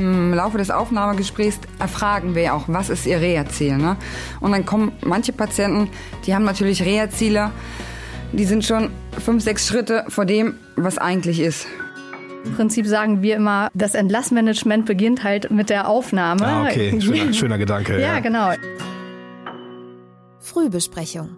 Im 0.00 0.32
Laufe 0.32 0.56
des 0.56 0.70
Aufnahmegesprächs 0.70 1.58
erfragen 1.78 2.34
wir 2.34 2.54
auch, 2.54 2.64
was 2.68 2.88
ist 2.88 3.04
ihr 3.04 3.20
Reha-Ziel. 3.20 3.76
Ne? 3.76 3.96
Und 4.40 4.52
dann 4.52 4.64
kommen 4.64 4.92
manche 5.04 5.34
Patienten, 5.34 5.90
die 6.24 6.34
haben 6.34 6.44
natürlich 6.44 6.82
Reha-Ziele, 6.82 7.50
die 8.32 8.46
sind 8.46 8.64
schon 8.64 8.90
fünf, 9.22 9.44
sechs 9.44 9.68
Schritte 9.68 10.06
vor 10.08 10.24
dem, 10.24 10.54
was 10.76 10.96
eigentlich 10.96 11.38
ist. 11.40 11.66
Im 12.46 12.54
Prinzip 12.54 12.86
sagen 12.86 13.20
wir 13.20 13.36
immer, 13.36 13.68
das 13.74 13.94
Entlassmanagement 13.94 14.86
beginnt 14.86 15.22
halt 15.22 15.50
mit 15.50 15.68
der 15.68 15.86
Aufnahme. 15.86 16.46
Ah, 16.46 16.62
okay, 16.62 16.98
schöner, 17.02 17.32
schöner 17.34 17.58
Gedanke. 17.58 18.00
ja, 18.00 18.14
ja, 18.14 18.20
genau. 18.20 18.52
Frühbesprechung. 20.38 21.36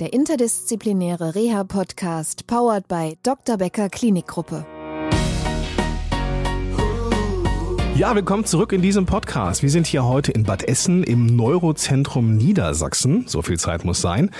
Der 0.00 0.12
interdisziplinäre 0.12 1.34
Reha-Podcast 1.34 2.46
powered 2.46 2.86
by 2.88 3.16
Dr. 3.22 3.56
Becker 3.56 3.88
Klinikgruppe. 3.88 4.66
Ja, 8.00 8.14
willkommen 8.14 8.46
zurück 8.46 8.72
in 8.72 8.80
diesem 8.80 9.04
Podcast. 9.04 9.62
Wir 9.62 9.68
sind 9.68 9.86
hier 9.86 10.06
heute 10.06 10.32
in 10.32 10.44
Bad 10.44 10.62
Essen 10.62 11.04
im 11.04 11.26
Neurozentrum 11.26 12.34
Niedersachsen. 12.34 13.24
So 13.26 13.42
viel 13.42 13.58
Zeit 13.58 13.84
muss 13.84 14.00
sein. 14.00 14.30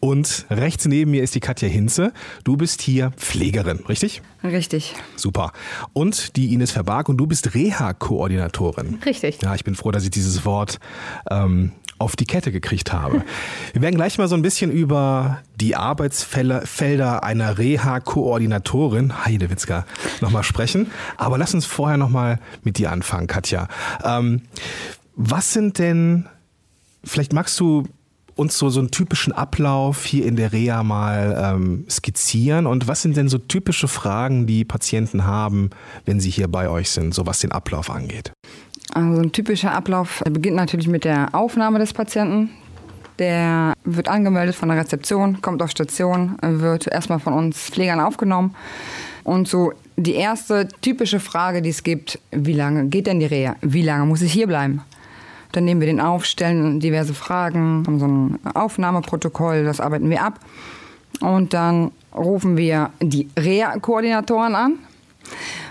Und 0.00 0.44
rechts 0.50 0.84
neben 0.84 1.12
mir 1.12 1.22
ist 1.22 1.34
die 1.34 1.40
Katja 1.40 1.66
Hinze. 1.66 2.12
Du 2.44 2.58
bist 2.58 2.82
hier 2.82 3.12
Pflegerin, 3.16 3.78
richtig? 3.88 4.20
Richtig. 4.44 4.96
Super. 5.16 5.52
Und 5.94 6.36
die 6.36 6.52
Ines 6.52 6.72
Verbarg 6.72 7.08
und 7.08 7.16
du 7.16 7.26
bist 7.26 7.54
Reha-Koordinatorin. 7.54 8.98
Richtig. 9.02 9.40
Ja, 9.40 9.54
ich 9.54 9.64
bin 9.64 9.76
froh, 9.76 9.92
dass 9.92 10.04
ich 10.04 10.10
dieses 10.10 10.44
Wort 10.44 10.78
ähm, 11.30 11.72
auf 12.00 12.16
die 12.16 12.24
Kette 12.24 12.50
gekriegt 12.50 12.92
habe. 12.92 13.22
Wir 13.72 13.82
werden 13.82 13.96
gleich 13.96 14.16
mal 14.16 14.26
so 14.26 14.34
ein 14.34 14.42
bisschen 14.42 14.70
über 14.70 15.42
die 15.60 15.76
Arbeitsfelder 15.76 17.22
einer 17.22 17.58
Reha-Koordinatorin, 17.58 19.24
Heidewitzka, 19.24 19.84
nochmal 20.20 20.42
sprechen. 20.42 20.90
Aber 21.18 21.36
lass 21.36 21.52
uns 21.52 21.66
vorher 21.66 21.98
nochmal 21.98 22.40
mit 22.64 22.78
dir 22.78 22.90
anfangen, 22.90 23.26
Katja. 23.26 23.68
Ähm, 24.02 24.42
was 25.14 25.52
sind 25.52 25.78
denn, 25.78 26.26
vielleicht 27.04 27.34
magst 27.34 27.60
du 27.60 27.84
uns 28.34 28.56
so, 28.56 28.70
so 28.70 28.80
einen 28.80 28.90
typischen 28.90 29.34
Ablauf 29.34 30.06
hier 30.06 30.24
in 30.24 30.36
der 30.36 30.52
Reha 30.52 30.82
mal 30.82 31.54
ähm, 31.54 31.84
skizzieren? 31.90 32.66
Und 32.66 32.88
was 32.88 33.02
sind 33.02 33.18
denn 33.18 33.28
so 33.28 33.36
typische 33.36 33.88
Fragen, 33.88 34.46
die 34.46 34.64
Patienten 34.64 35.26
haben, 35.26 35.68
wenn 36.06 36.18
sie 36.18 36.30
hier 36.30 36.48
bei 36.48 36.70
euch 36.70 36.88
sind, 36.88 37.14
so 37.14 37.26
was 37.26 37.40
den 37.40 37.52
Ablauf 37.52 37.90
angeht? 37.90 38.32
Also 38.92 39.22
ein 39.22 39.32
typischer 39.32 39.72
Ablauf 39.72 40.22
beginnt 40.28 40.56
natürlich 40.56 40.88
mit 40.88 41.04
der 41.04 41.28
Aufnahme 41.32 41.78
des 41.78 41.92
Patienten. 41.92 42.50
Der 43.18 43.74
wird 43.84 44.08
angemeldet 44.08 44.54
von 44.54 44.70
der 44.70 44.78
Rezeption, 44.78 45.42
kommt 45.42 45.62
auf 45.62 45.70
Station, 45.70 46.36
wird 46.40 46.86
erstmal 46.86 47.20
von 47.20 47.34
uns 47.34 47.70
Pflegern 47.70 48.00
aufgenommen. 48.00 48.54
Und 49.24 49.46
so 49.46 49.72
die 49.96 50.14
erste 50.14 50.68
typische 50.80 51.20
Frage, 51.20 51.60
die 51.60 51.68
es 51.68 51.82
gibt, 51.82 52.18
wie 52.30 52.54
lange 52.54 52.86
geht 52.86 53.06
denn 53.06 53.20
die 53.20 53.26
Reha? 53.26 53.56
Wie 53.60 53.82
lange 53.82 54.06
muss 54.06 54.22
ich 54.22 54.32
hier 54.32 54.46
bleiben? 54.46 54.80
Dann 55.52 55.64
nehmen 55.64 55.80
wir 55.80 55.86
den 55.86 56.00
auf, 56.00 56.24
stellen 56.24 56.80
diverse 56.80 57.12
Fragen, 57.12 57.84
haben 57.86 57.98
so 57.98 58.06
ein 58.06 58.38
Aufnahmeprotokoll, 58.54 59.64
das 59.64 59.80
arbeiten 59.80 60.08
wir 60.08 60.22
ab. 60.22 60.40
Und 61.20 61.52
dann 61.52 61.90
rufen 62.14 62.56
wir 62.56 62.90
die 63.00 63.28
Reha-Koordinatoren 63.38 64.54
an. 64.54 64.78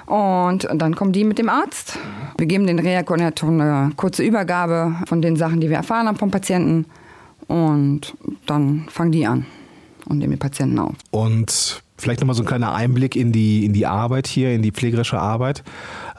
Und 0.06 0.68
dann 0.74 0.96
kommen 0.96 1.12
die 1.12 1.24
mit 1.24 1.38
dem 1.38 1.50
Arzt. 1.50 1.98
Wir 2.38 2.48
geben 2.48 2.68
den 2.68 2.80
Reha-Koordinatoren 2.80 3.62
eine 3.62 3.92
kurze 3.96 4.24
Übergabe 4.24 4.96
von 5.08 5.22
den 5.22 5.36
Sachen, 5.36 5.60
die 5.60 5.70
wir 5.70 5.78
erfahren 5.78 6.08
haben 6.08 6.18
vom 6.18 6.32
Patienten. 6.32 6.86
Und 7.48 8.16
dann 8.46 8.86
fangen 8.90 9.12
die 9.12 9.26
an 9.26 9.46
und 10.08 10.20
nehmen 10.20 10.34
den 10.34 10.40
Patienten 10.40 10.80
auf. 10.80 10.94
Und 11.12 11.82
vielleicht 11.98 12.22
nochmal 12.22 12.36
so 12.36 12.44
ein 12.44 12.48
kleiner 12.48 12.74
Einblick 12.74 13.16
in 13.16 13.32
die, 13.32 13.66
in 13.66 13.74
die 13.74 13.86
Arbeit 13.86 14.28
hier, 14.28 14.52
in 14.52 14.62
die 14.62 14.72
pflegerische 14.72 15.20
Arbeit. 15.20 15.64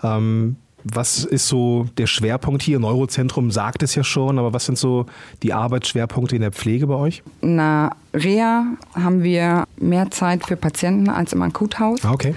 Ähm, 0.03 0.57
was 0.85 1.25
ist 1.25 1.49
so 1.49 1.87
der 1.99 2.07
Schwerpunkt 2.07 2.63
hier? 2.63 2.79
Neurozentrum 2.79 3.51
sagt 3.51 3.83
es 3.83 3.95
ja 3.95 4.05
schon, 4.05 4.39
aber 4.39 4.53
was 4.53 4.65
sind 4.65 4.79
so 4.79 5.07
die 5.43 5.53
Arbeitsschwerpunkte 5.53 6.37
in 6.37 6.43
der 6.43 6.53
Pflege 6.53 6.87
bei 6.87 6.95
euch? 6.95 7.23
In 7.43 7.59
der 7.59 7.93
Reha 8.15 8.65
haben 8.95 9.23
wir 9.23 9.65
mehr 9.77 10.11
Zeit 10.11 10.47
für 10.47 10.57
Patienten 10.57 11.09
als 11.09 11.33
im 11.33 11.43
Akuthaus. 11.43 12.05
Ah, 12.05 12.13
okay. 12.13 12.35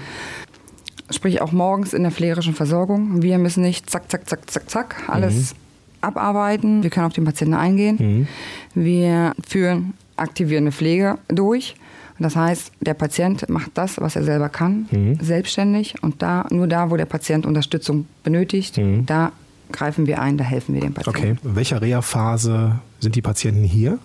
Sprich 1.10 1.40
auch 1.40 1.52
morgens 1.52 1.92
in 1.92 2.02
der 2.02 2.12
pflegerischen 2.12 2.54
Versorgung. 2.54 3.22
Wir 3.22 3.38
müssen 3.38 3.62
nicht 3.62 3.90
zack, 3.90 4.10
zack, 4.10 4.28
zack, 4.28 4.50
zack, 4.50 4.70
zack 4.70 4.96
alles 5.08 5.54
abarbeiten. 6.00 6.82
Wir 6.82 6.90
können 6.90 7.06
auf 7.06 7.12
den 7.12 7.24
Patienten 7.24 7.54
eingehen. 7.54 8.28
Wir 8.74 9.32
führen 9.46 9.94
aktivierende 10.16 10.72
Pflege 10.72 11.18
durch. 11.28 11.76
Das 12.18 12.36
heißt, 12.36 12.70
der 12.80 12.94
Patient 12.94 13.48
macht 13.48 13.72
das, 13.74 14.00
was 14.00 14.14
er 14.16 14.22
selber 14.22 14.48
kann, 14.48 14.86
selbstständig. 15.20 16.02
Und 16.02 16.22
da, 16.22 16.46
nur 16.50 16.68
da, 16.68 16.90
wo 16.90 16.96
der 16.96 17.06
Patient 17.06 17.44
Unterstützung 17.44 18.06
benötigt, 18.22 18.80
da 19.06 19.32
greifen 19.72 20.06
wir 20.06 20.20
ein, 20.20 20.38
da 20.38 20.44
helfen 20.44 20.74
wir 20.74 20.80
dem 20.80 20.94
Patienten. 20.94 21.38
Okay. 21.38 21.48
In 21.48 21.56
welcher 21.56 21.82
Reha-Phase 21.82 22.78
sind 23.00 23.16
die 23.16 23.22
Patienten 23.22 23.64
hier? 23.64 23.98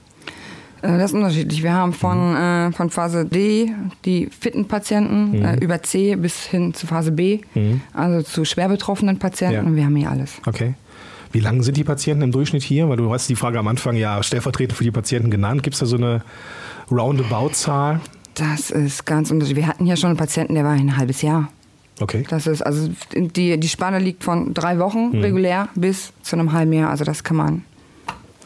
Äh, 0.82 0.98
Das 0.98 1.12
ist 1.12 1.14
unterschiedlich. 1.14 1.64
Wir 1.64 1.74
haben 1.74 1.94
von, 1.94 2.36
äh, 2.36 2.72
von 2.72 2.90
Phase 2.90 3.26
D 3.26 3.74
die 4.06 4.28
fitten 4.28 4.66
Patienten 4.68 5.44
äh, 5.44 5.58
über 5.58 5.82
C 5.84 6.16
bis 6.16 6.46
hin 6.46 6.74
zu 6.74 6.88
Phase 6.88 7.12
B, 7.12 7.40
also 7.94 8.22
zu 8.22 8.46
schwer 8.46 8.70
betroffenen 8.70 9.20
Patienten. 9.20 9.56
Ja. 9.56 9.62
Und 9.64 9.76
wir 9.76 9.86
haben 9.86 9.96
hier 9.96 10.10
alles. 10.10 10.34
Okay. 10.46 10.74
Wie 11.32 11.40
lange 11.42 11.62
sind 11.62 11.78
die 11.78 11.84
Patienten 11.84 12.24
im 12.24 12.32
Durchschnitt 12.32 12.64
hier? 12.64 12.90
Weil 12.90 12.98
du 12.98 13.14
hast 13.14 13.30
die 13.30 13.36
Frage 13.36 13.60
am 13.60 13.68
Anfang 13.68 13.96
ja 13.96 14.22
stellvertretend 14.24 14.76
für 14.78 14.84
die 14.84 14.92
Patienten 14.92 15.30
genannt. 15.30 15.62
Gibt 15.62 15.76
es 15.76 15.80
da 15.80 15.86
so 15.86 15.98
eine 15.98 16.24
Roundabout-Zahl? 16.90 18.00
Das 18.34 18.72
ist 18.72 19.06
ganz 19.06 19.30
unterschiedlich. 19.30 19.66
Wir 19.66 19.70
hatten 19.70 19.86
hier 19.86 19.98
schon 19.98 20.10
einen 20.10 20.18
Patienten, 20.18 20.56
der 20.56 20.64
war 20.64 20.74
hier 20.74 20.86
ein 20.86 20.98
halbes 20.98 21.22
Jahr. 21.22 21.50
Okay. 22.02 22.24
Das 22.30 22.48
ist 22.48 22.62
also 22.62 22.90
die, 23.14 23.60
die 23.60 23.68
Spanne 23.70 24.00
liegt 24.00 24.24
von 24.24 24.54
drei 24.54 24.80
Wochen 24.80 25.12
regulär 25.20 25.68
bis 25.76 26.14
zu 26.22 26.38
einem 26.38 26.54
halben 26.54 26.72
Jahr. 26.72 26.90
Also 26.90 27.04
das 27.04 27.24
kann 27.24 27.36
man 27.38 27.64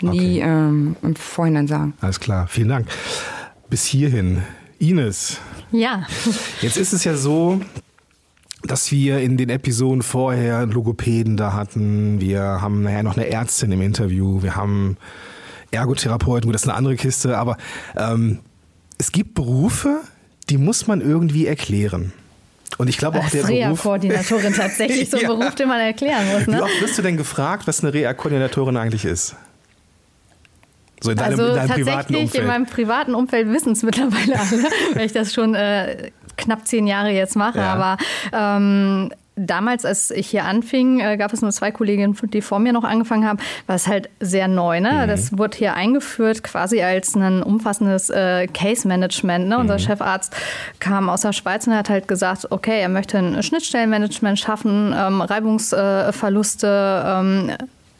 nie 0.03 0.41
Okay. 0.41 0.41
ähm, 0.41 0.95
im 1.01 1.15
Vorhinein 1.15 1.67
sagen. 1.67 1.93
Alles 2.01 2.19
klar. 2.19 2.47
Vielen 2.47 2.69
Dank. 2.69 2.87
Bis 3.69 3.85
hierhin. 3.85 4.43
Ines, 4.79 5.37
Ja. 5.71 6.05
Jetzt 6.61 6.75
ist 6.77 6.91
es 6.93 7.03
ja 7.05 7.15
so, 7.15 7.61
dass 8.63 8.91
wir 8.91 9.19
in 9.19 9.37
den 9.37 9.49
Episoden 9.49 10.01
vorher 10.01 10.57
einen 10.59 10.71
Logopäden 10.71 11.37
da 11.37 11.53
hatten. 11.53 12.19
Wir 12.19 12.41
haben 12.41 12.83
nachher 12.83 13.03
noch 13.03 13.15
eine 13.17 13.29
Ärztin 13.29 13.71
im 13.71 13.81
Interview. 13.81 14.41
Wir 14.43 14.55
haben 14.57 14.97
Ergotherapeuten. 15.71 16.47
Gut, 16.47 16.55
das 16.55 16.63
ist 16.63 16.67
eine 16.69 16.77
andere 16.77 16.95
Kiste. 16.95 17.37
Aber 17.37 17.57
ähm, 17.95 18.39
es 18.97 19.11
gibt 19.11 19.33
Berufe, 19.35 20.01
die 20.49 20.57
muss 20.57 20.85
man 20.87 21.01
irgendwie 21.01 21.47
erklären. 21.47 22.11
Und 22.77 22.87
ich 22.89 22.97
glaube 22.97 23.19
auch 23.19 23.23
Als 23.23 23.31
der 23.31 23.43
Beruf. 23.43 23.51
Reha-Koordinatorin 23.53 24.53
tatsächlich 24.53 25.09
so 25.09 25.17
ein 25.17 25.23
Ja. 25.23 25.29
Beruf, 25.33 25.55
den 25.55 25.67
man 25.69 25.79
erklären 25.79 26.25
muss. 26.33 26.47
Wie 26.47 26.51
Ne? 26.51 26.63
oft 26.63 26.81
wirst 26.81 26.97
du 26.97 27.01
denn 27.03 27.17
gefragt, 27.17 27.67
was 27.67 27.83
eine 27.83 27.93
Reha-Koordinatorin 27.93 28.77
eigentlich 28.77 29.05
ist? 29.05 29.35
So 31.03 31.11
in 31.11 31.17
deinem, 31.17 31.31
Also 31.31 31.45
in 31.47 31.55
deinem 31.55 31.69
privaten 31.69 31.97
tatsächlich 31.97 32.23
Umfeld. 32.23 32.43
in 32.43 32.47
meinem 32.47 32.65
privaten 32.65 33.15
Umfeld 33.15 33.49
wissen 33.49 33.73
es 33.73 33.83
mittlerweile 33.83 34.39
alle, 34.39 34.63
weil 34.95 35.05
ich 35.05 35.11
das 35.11 35.33
schon 35.33 35.53
äh, 35.53 36.11
knapp 36.37 36.65
zehn 36.65 36.87
Jahre 36.87 37.11
jetzt 37.11 37.35
mache. 37.35 37.59
Ja. 37.59 37.73
Aber 37.73 37.97
ähm, 38.31 39.11
damals, 39.35 39.83
als 39.83 40.11
ich 40.11 40.27
hier 40.27 40.45
anfing, 40.45 41.01
äh, 41.01 41.17
gab 41.17 41.33
es 41.33 41.41
nur 41.41 41.51
zwei 41.51 41.71
Kolleginnen, 41.71 42.15
die 42.31 42.41
vor 42.41 42.59
mir 42.59 42.71
noch 42.71 42.85
angefangen 42.85 43.27
haben, 43.27 43.39
war 43.67 43.75
es 43.75 43.87
halt 43.87 44.09
sehr 44.21 44.47
neu. 44.47 44.79
Mhm. 44.79 44.83
Ne? 44.87 45.07
Das 45.07 45.37
wurde 45.37 45.57
hier 45.57 45.73
eingeführt 45.73 46.41
quasi 46.43 46.81
als 46.81 47.15
ein 47.15 47.43
umfassendes 47.43 48.09
äh, 48.09 48.47
Case-Management. 48.47 49.47
Ne? 49.47 49.55
Mhm. 49.55 49.61
Unser 49.61 49.79
Chefarzt 49.79 50.33
kam 50.79 51.09
aus 51.09 51.21
der 51.21 51.33
Schweiz 51.33 51.67
und 51.67 51.75
hat 51.75 51.89
halt 51.89 52.07
gesagt, 52.07 52.47
okay, 52.51 52.79
er 52.79 52.89
möchte 52.89 53.17
ein 53.17 53.43
Schnittstellenmanagement 53.43 54.39
schaffen, 54.39 54.95
ähm, 54.97 55.21
Reibungsverluste 55.21 57.03
ähm, 57.05 57.51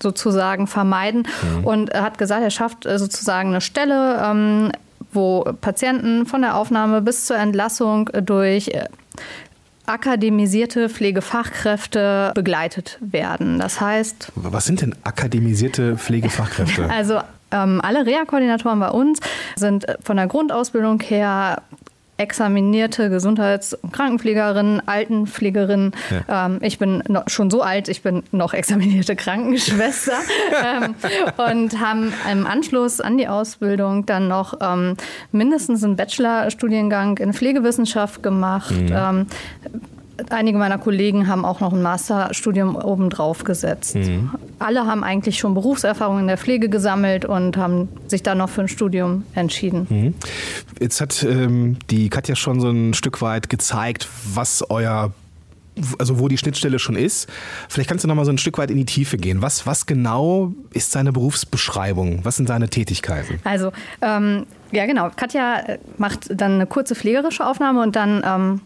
sozusagen 0.03 0.67
vermeiden 0.67 1.27
und 1.63 1.89
er 1.89 2.03
hat 2.03 2.19
gesagt, 2.19 2.43
er 2.43 2.51
schafft 2.51 2.85
äh, 2.85 2.99
sozusagen 2.99 3.49
eine 3.49 3.61
Stelle, 3.61 4.21
ähm, 4.23 4.71
wo 5.11 5.43
Patienten 5.61 6.25
von 6.25 6.41
der 6.41 6.55
Aufnahme 6.55 7.01
bis 7.01 7.25
zur 7.25 7.37
Entlassung 7.37 8.09
durch 8.23 8.67
äh, 8.69 8.85
akademisierte 9.85 10.89
Pflegefachkräfte 10.89 12.31
begleitet 12.35 12.97
werden. 13.01 13.59
Das 13.59 13.81
heißt, 13.81 14.31
Was 14.35 14.65
sind 14.65 14.81
denn 14.81 14.95
akademisierte 15.03 15.97
Pflegefachkräfte? 15.97 16.89
also 16.89 17.19
ähm, 17.51 17.81
alle 17.83 18.05
Reha-Koordinatoren 18.05 18.79
bei 18.79 18.89
uns 18.89 19.19
sind 19.55 19.87
äh, 19.87 19.97
von 20.01 20.17
der 20.17 20.27
Grundausbildung 20.27 21.01
her 21.01 21.61
examinierte 22.17 23.09
Gesundheits- 23.09 23.73
und 23.73 23.91
Krankenpflegerinnen, 23.91 24.87
Altenpflegerinnen. 24.87 25.91
Ähm, 26.29 26.59
ich 26.61 26.77
bin 26.77 27.03
noch, 27.07 27.27
schon 27.27 27.49
so 27.49 27.61
alt, 27.61 27.89
ich 27.89 28.01
bin 28.01 28.23
noch 28.31 28.53
examinierte 28.53 29.15
Krankenschwester 29.23 30.13
ähm, 30.63 30.95
und 31.37 31.79
haben 31.79 32.13
im 32.31 32.45
Anschluss 32.45 33.01
an 33.01 33.17
die 33.17 33.27
Ausbildung 33.27 34.05
dann 34.05 34.27
noch 34.27 34.55
ähm, 34.61 34.95
mindestens 35.31 35.83
einen 35.83 35.95
Bachelorstudiengang 35.95 37.17
in 37.17 37.33
Pflegewissenschaft 37.33 38.21
gemacht. 38.21 38.73
Ähm, 38.77 39.27
Einige 40.29 40.57
meiner 40.57 40.77
Kollegen 40.77 41.27
haben 41.27 41.43
auch 41.43 41.59
noch 41.59 41.73
ein 41.73 41.81
Masterstudium 41.81 42.75
obendrauf 42.75 43.43
gesetzt. 43.43 43.97
Alle 44.59 44.85
haben 44.85 45.03
eigentlich 45.03 45.39
schon 45.39 45.53
Berufserfahrung 45.53 46.19
in 46.19 46.27
der 46.27 46.37
Pflege 46.37 46.69
gesammelt 46.69 47.25
und 47.25 47.57
haben 47.57 47.89
sich 48.07 48.21
dann 48.21 48.37
noch 48.37 48.49
für 48.49 48.61
ein 48.61 48.67
Studium 48.67 49.23
entschieden. 49.33 50.13
Jetzt 50.79 51.01
hat 51.01 51.23
ähm, 51.23 51.77
die 51.89 52.09
Katja 52.09 52.35
schon 52.35 52.59
so 52.59 52.69
ein 52.69 52.93
Stück 52.93 53.21
weit 53.21 53.49
gezeigt, 53.49 54.07
was 54.33 54.63
euer 54.69 55.11
also 55.97 56.19
wo 56.19 56.27
die 56.27 56.37
Schnittstelle 56.37 56.79
schon 56.79 56.95
ist. 56.95 57.27
Vielleicht 57.69 57.89
kannst 57.89 58.03
du 58.03 58.07
noch 58.07 58.15
mal 58.15 58.25
so 58.25 58.31
ein 58.31 58.37
Stück 58.37 58.57
weit 58.57 58.69
in 58.69 58.77
die 58.77 58.85
Tiefe 58.85 59.17
gehen. 59.17 59.41
Was, 59.41 59.65
was 59.65 59.85
genau 59.85 60.53
ist 60.71 60.91
seine 60.91 61.11
Berufsbeschreibung? 61.11 62.19
Was 62.23 62.35
sind 62.35 62.47
seine 62.47 62.69
Tätigkeiten? 62.69 63.39
Also, 63.43 63.71
ähm, 64.01 64.45
ja 64.71 64.85
genau, 64.85 65.09
Katja 65.15 65.59
äh, 65.59 65.79
macht 65.97 66.29
dann 66.29 66.53
eine 66.53 66.67
kurze 66.67 66.95
pflegerische 66.95 67.45
Aufnahme 67.45 67.81
und 67.81 67.95
dann 67.95 68.23
ähm, 68.25 68.61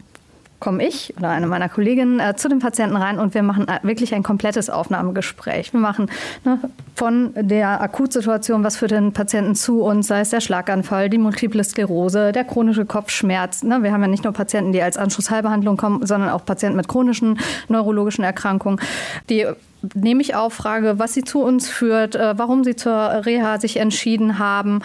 komme 0.60 0.86
ich 0.86 1.14
oder 1.16 1.30
eine 1.30 1.46
meiner 1.46 1.68
Kolleginnen 1.68 2.20
äh, 2.20 2.34
zu 2.36 2.48
dem 2.48 2.58
Patienten 2.58 2.96
rein 2.96 3.18
und 3.18 3.34
wir 3.34 3.42
machen 3.42 3.68
äh, 3.68 3.78
wirklich 3.82 4.14
ein 4.14 4.22
komplettes 4.22 4.70
Aufnahmegespräch. 4.70 5.72
Wir 5.72 5.80
machen 5.80 6.10
ne, 6.44 6.58
von 6.94 7.32
der 7.34 7.80
Akutsituation, 7.80 8.64
was 8.64 8.76
für 8.76 8.88
den 8.88 9.12
Patienten 9.12 9.54
zu 9.54 9.82
uns, 9.82 10.08
sei 10.08 10.20
es 10.20 10.30
der 10.30 10.40
Schlaganfall, 10.40 11.10
die 11.10 11.18
Multiple 11.18 11.62
Sklerose, 11.62 12.32
der 12.32 12.44
chronische 12.44 12.86
Kopfschmerz. 12.86 13.62
Ne, 13.62 13.82
wir 13.82 13.92
haben 13.92 14.02
ja 14.02 14.08
nicht 14.08 14.24
nur 14.24 14.32
Patienten, 14.32 14.72
die 14.72 14.82
als 14.82 14.96
Anschlussheilbehandlung 14.96 15.76
kommen, 15.76 16.04
sondern 16.06 16.30
auch 16.30 16.44
Patienten 16.44 16.76
mit 16.76 16.88
chronischen 16.88 17.38
neurologischen 17.68 18.24
Erkrankungen, 18.24 18.80
die 19.30 19.46
nehme 19.94 20.22
ich 20.22 20.34
auf, 20.34 20.54
frage, 20.54 20.98
was 20.98 21.14
sie 21.14 21.24
zu 21.24 21.40
uns 21.40 21.68
führt, 21.68 22.14
äh, 22.14 22.36
warum 22.36 22.64
sie 22.64 22.76
zur 22.76 22.92
Reha 22.92 23.60
sich 23.60 23.78
entschieden 23.78 24.38
haben, 24.38 24.80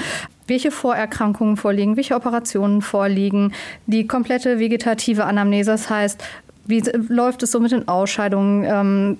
welche 0.47 0.71
Vorerkrankungen 0.71 1.57
vorliegen, 1.57 1.95
welche 1.95 2.15
Operationen 2.15 2.81
vorliegen, 2.81 3.53
die 3.87 4.07
komplette 4.07 4.59
vegetative 4.59 5.25
Anamnese, 5.25 5.71
das 5.71 5.89
heißt, 5.89 6.23
wie 6.65 6.81
läuft 7.09 7.43
es 7.43 7.51
so 7.51 7.59
mit 7.59 7.71
den 7.71 7.87
Ausscheidungen? 7.87 9.17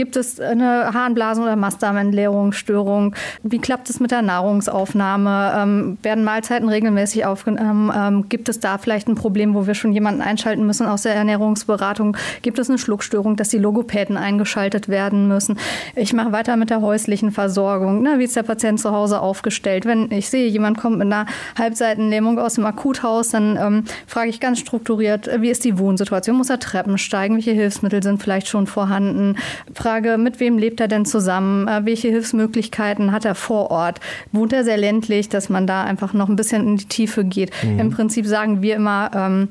Gibt 0.00 0.16
es 0.16 0.40
eine 0.40 0.94
Harnblasen- 0.94 1.42
oder 1.42 1.56
Mastdarmentleerungsstörung? 1.56 3.14
Wie 3.42 3.58
klappt 3.58 3.90
es 3.90 4.00
mit 4.00 4.10
der 4.10 4.22
Nahrungsaufnahme? 4.22 5.52
Ähm, 5.54 5.98
werden 6.02 6.24
Mahlzeiten 6.24 6.70
regelmäßig 6.70 7.26
aufgenommen? 7.26 7.92
Ähm, 7.94 8.28
gibt 8.30 8.48
es 8.48 8.60
da 8.60 8.78
vielleicht 8.78 9.08
ein 9.08 9.14
Problem, 9.14 9.54
wo 9.54 9.66
wir 9.66 9.74
schon 9.74 9.92
jemanden 9.92 10.22
einschalten 10.22 10.64
müssen 10.64 10.86
aus 10.86 11.02
der 11.02 11.14
Ernährungsberatung? 11.14 12.16
Gibt 12.40 12.58
es 12.58 12.70
eine 12.70 12.78
Schluckstörung, 12.78 13.36
dass 13.36 13.50
die 13.50 13.58
Logopäden 13.58 14.16
eingeschaltet 14.16 14.88
werden 14.88 15.28
müssen? 15.28 15.58
Ich 15.94 16.14
mache 16.14 16.32
weiter 16.32 16.56
mit 16.56 16.70
der 16.70 16.80
häuslichen 16.80 17.30
Versorgung. 17.30 18.00
Ne? 18.00 18.18
Wie 18.18 18.24
ist 18.24 18.36
der 18.36 18.42
Patient 18.42 18.80
zu 18.80 18.92
Hause 18.92 19.20
aufgestellt? 19.20 19.84
Wenn 19.84 20.10
ich 20.10 20.30
sehe, 20.30 20.48
jemand 20.48 20.78
kommt 20.78 20.96
mit 20.96 21.12
einer 21.12 21.26
Halbseitenlähmung 21.58 22.38
aus 22.38 22.54
dem 22.54 22.64
Akuthaus, 22.64 23.32
dann 23.32 23.58
ähm, 23.58 23.84
frage 24.06 24.30
ich 24.30 24.40
ganz 24.40 24.60
strukturiert, 24.60 25.28
wie 25.42 25.50
ist 25.50 25.62
die 25.62 25.78
Wohnsituation? 25.78 26.38
Muss 26.38 26.48
er 26.48 26.58
Treppen 26.58 26.96
steigen? 26.96 27.34
Welche 27.34 27.52
Hilfsmittel 27.52 28.02
sind 28.02 28.22
vielleicht 28.22 28.48
schon 28.48 28.66
vorhanden? 28.66 29.36
Frage 29.74 29.89
Frage, 29.90 30.18
mit 30.18 30.38
wem 30.38 30.56
lebt 30.56 30.80
er 30.80 30.86
denn 30.86 31.04
zusammen? 31.04 31.66
Äh, 31.66 31.84
welche 31.84 32.08
Hilfsmöglichkeiten 32.08 33.10
hat 33.10 33.24
er 33.24 33.34
vor 33.34 33.72
Ort? 33.72 33.98
Wohnt 34.30 34.52
er 34.52 34.62
sehr 34.62 34.76
ländlich, 34.76 35.28
dass 35.28 35.48
man 35.48 35.66
da 35.66 35.82
einfach 35.82 36.12
noch 36.12 36.28
ein 36.28 36.36
bisschen 36.36 36.64
in 36.64 36.76
die 36.76 36.84
Tiefe 36.84 37.24
geht? 37.24 37.50
Mhm. 37.64 37.80
Im 37.80 37.90
Prinzip 37.90 38.24
sagen 38.24 38.62
wir 38.62 38.76
immer, 38.76 39.10
ähm, 39.14 39.48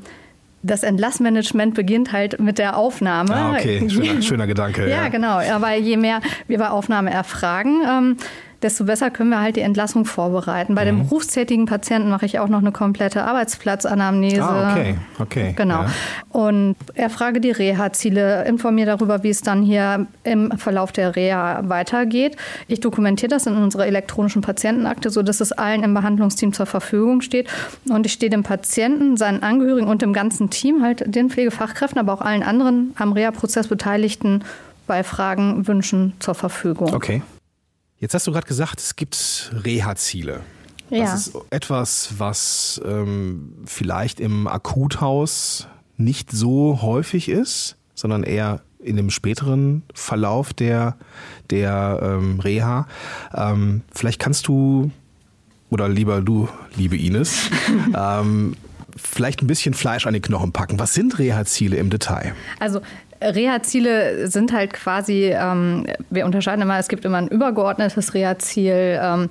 das 0.64 0.84
Entlassmanagement 0.84 1.74
beginnt 1.74 2.14
halt 2.14 2.40
mit 2.40 2.58
der 2.58 2.78
Aufnahme. 2.78 3.36
Ah, 3.36 3.52
okay, 3.52 3.90
schöner, 3.90 4.22
schöner 4.22 4.48
Gedanke. 4.48 4.84
ja, 4.90 5.04
ja, 5.04 5.10
genau. 5.10 5.40
Aber 5.40 5.76
je 5.76 5.98
mehr 5.98 6.22
wir 6.48 6.58
bei 6.58 6.70
Aufnahme 6.70 7.12
erfragen, 7.12 7.82
ähm, 7.86 8.18
desto 8.62 8.86
besser 8.86 9.10
können 9.10 9.30
wir 9.30 9.42
halt 9.42 9.56
die 9.56 9.62
Entlassung 9.62 10.06
vorbereiten. 10.06 10.76
Bei 10.76 10.84
mhm. 10.84 10.88
dem 10.88 11.08
berufstätigen 11.08 11.66
Patienten 11.66 12.10
mache 12.10 12.26
ich 12.26 12.40
auch 12.40 12.48
noch 12.48 12.60
eine 12.60 12.72
komplette 12.72 13.24
Arbeitsplatzanamnese. 13.24 14.44
Ah, 14.44 14.72
okay, 14.72 14.96
okay. 15.20 15.54
Genau. 15.56 15.84
Ja. 15.84 15.92
Und 16.30 16.76
erfrage 16.96 17.40
die 17.40 17.52
Reha-Ziele, 17.52 18.46
informiere 18.46 18.88
darüber, 18.98 19.24
wie 19.24 19.30
es 19.30 19.42
dann 19.42 19.64
hier 19.64 20.08
im 20.24 20.52
Verlauf 20.58 20.92
der 20.92 21.16
Reha 21.16 21.62
weitergeht. 21.70 22.36
Ich 22.68 22.80
dokumentiere 22.80 23.30
das 23.30 23.46
in 23.46 23.56
unserer 23.56 23.88
elektronischen 23.88 24.42
Patientenakte, 24.42 25.10
sodass 25.10 25.40
es 25.42 25.52
allen 25.52 25.84
im 25.84 25.94
Behandlungsteam 25.94 26.54
zur 26.54 26.66
Verfügung 26.66 27.22
steht. 27.22 27.48
Und 27.90 28.06
ich 28.06 28.14
stehe 28.14 28.30
dem 28.30 28.44
Patienten, 28.44 29.18
seinen 29.18 29.44
Angehörigen 29.44 29.88
und 29.88 30.02
dem 30.02 30.14
ganzen 30.14 30.50
Team, 30.50 30.84
halt 30.84 31.04
den 31.14 31.30
Pflegefachkräften, 31.30 32.00
aber 32.00 32.14
auch 32.14 32.22
allen 32.22 32.44
anderen 32.44 32.94
am 32.98 33.14
Reha-Prozess 33.14 33.68
Beteiligten 33.68 34.44
bei 34.88 35.04
Fragen, 35.04 35.68
Wünschen 35.68 36.14
zur 36.20 36.36
Verfügung. 36.36 36.94
Okay. 36.94 37.22
Jetzt 38.00 38.14
hast 38.14 38.26
du 38.28 38.32
gerade 38.32 38.48
gesagt, 38.48 38.80
es 38.80 38.96
gibt 38.96 39.52
Reha-Ziele. 39.66 40.42
Ja. 40.90 41.04
Das 41.04 41.28
ist 41.28 41.38
etwas, 41.50 42.14
was 42.18 42.82
ähm, 42.86 43.54
vielleicht 43.66 44.20
im 44.20 44.48
Akuthaus 44.48 45.68
nicht 45.98 46.32
so 46.32 46.82
häufig 46.82 47.28
ist, 47.28 47.76
sondern 47.94 48.24
eher 48.24 48.62
in 48.82 48.96
dem 48.96 49.10
späteren 49.10 49.84
Verlauf 49.94 50.54
der, 50.54 50.96
der 51.50 52.00
ähm, 52.02 52.40
Reha. 52.40 52.88
Ähm, 53.36 53.82
vielleicht 53.94 54.20
kannst 54.20 54.48
du, 54.48 54.92
oder 55.70 55.90
lieber 55.90 56.22
du, 56.22 56.48
liebe 56.78 56.98
Ines, 56.98 57.50
ähm, 57.96 58.56
vielleicht 58.96 59.42
ein 59.42 59.48
bisschen 59.48 59.74
Fleisch 59.74 60.08
an 60.08 60.14
die 60.14 60.22
Knochen 60.22 60.54
packen. 60.54 60.80
Was 60.80 60.94
sind 60.94 61.20
Reha-Ziele 61.20 61.76
im 61.76 61.90
Detail? 61.90 62.34
Also 62.60 62.80
Reha-Ziele 63.22 64.28
sind 64.30 64.54
halt 64.54 64.74
quasi, 64.74 65.34
ähm, 65.36 65.86
wir 66.10 66.26
unterscheiden 66.26 66.62
immer, 66.62 66.80
es 66.80 66.88
gibt 66.88 67.04
immer 67.04 67.18
ein 67.18 67.28
übergeordnetes 67.28 68.14
Reha-Ziel. 68.14 69.00
Ähm, 69.02 69.30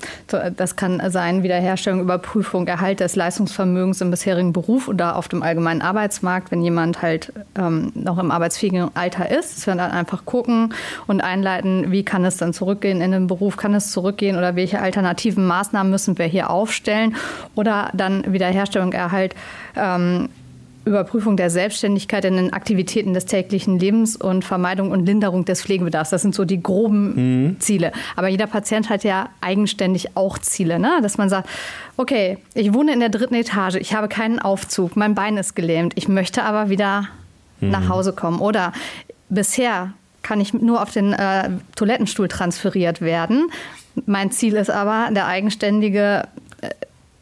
das 0.57 0.77
kann 0.77 1.01
sein 1.11 1.43
Wiederherstellung, 1.43 2.01
Überprüfung, 2.01 2.67
Erhalt 2.67 3.01
des 3.01 3.17
Leistungsvermögens 3.17 4.01
im 4.01 4.11
bisherigen 4.11 4.53
Beruf 4.53 4.89
oder 4.89 5.17
auf 5.17 5.29
dem 5.29 5.43
allgemeinen 5.43 5.81
Arbeitsmarkt, 5.81 6.51
wenn 6.51 6.63
jemand 6.63 7.01
halt 7.01 7.33
ähm, 7.59 7.93
noch 7.95 8.19
im 8.19 8.31
arbeitsfähigen 8.31 8.91
Alter 8.95 9.31
ist. 9.31 9.57
Dass 9.57 9.67
wir 9.67 9.75
dann 9.75 9.91
einfach 9.91 10.25
gucken 10.27 10.75
und 11.07 11.23
einleiten, 11.23 11.91
wie 11.91 12.05
kann 12.05 12.25
es 12.25 12.37
dann 12.37 12.53
zurückgehen 12.53 13.01
in 13.01 13.13
den 13.13 13.27
Beruf, 13.27 13.57
kann 13.57 13.75
es 13.75 13.91
zurückgehen 13.91 14.37
oder 14.37 14.55
welche 14.55 14.81
alternativen 14.81 15.47
Maßnahmen 15.47 15.91
müssen 15.91 16.19
wir 16.19 16.27
hier 16.27 16.51
aufstellen 16.51 17.17
oder 17.55 17.91
dann 17.95 18.33
Wiederherstellung, 18.33 18.93
Erhalt 18.93 19.35
ähm, 19.77 20.29
Überprüfung 20.85 21.37
der 21.37 21.51
Selbstständigkeit 21.51 22.25
in 22.25 22.37
den 22.37 22.53
Aktivitäten 22.53 23.15
des 23.15 23.27
täglichen 23.27 23.79
Lebens 23.79 24.17
und 24.17 24.45
Vermeidung 24.45 24.91
und 24.91 25.05
Linderung 25.05 25.45
des 25.45 25.63
Pflegebedarfs. 25.63 26.11
Das 26.11 26.23
sind 26.23 26.35
so 26.35 26.45
die 26.45 26.63
groben 26.63 27.49
mhm. 27.49 27.61
Ziele. 27.61 27.93
Aber 28.17 28.29
jeder 28.29 28.47
Patient 28.47 28.89
hat 28.89 29.05
ja 29.05 29.29
eigenständig 29.41 30.17
auch 30.17 30.39
Ziele, 30.39 30.79
ne? 30.79 31.01
dass 31.03 31.19
man 31.19 31.29
sagt, 31.29 31.49
okay, 31.97 32.39
ich 32.55 32.73
wohne 32.73 32.93
in 32.93 33.01
der 33.01 33.11
dritten 33.11 33.35
Etage, 33.35 33.77
ich 33.77 33.95
habe 33.95 34.09
keinen 34.09 34.39
Aufzug, 34.39 34.97
mein 34.97 35.15
Bein 35.15 35.37
ist 35.37 35.55
gelähmt, 35.55 35.93
ich 35.97 36.09
möchte 36.09 36.43
aber 36.45 36.71
wieder 36.71 37.09
mhm. 37.61 37.71
nach 37.71 37.89
Hause 37.89 38.13
kommen. 38.13 38.41
Oder 38.41 38.73
bisher 39.29 39.93
kann 40.23 40.41
ich 40.41 40.53
nur 40.55 40.83
auf 40.83 40.91
den 40.91 41.13
äh, 41.13 41.51
Toilettenstuhl 41.77 42.29
transferiert 42.29 43.01
werden. 43.01 43.51
Mein 44.07 44.31
Ziel 44.31 44.55
ist 44.55 44.71
aber 44.71 45.09
der 45.13 45.27
eigenständige 45.27 46.25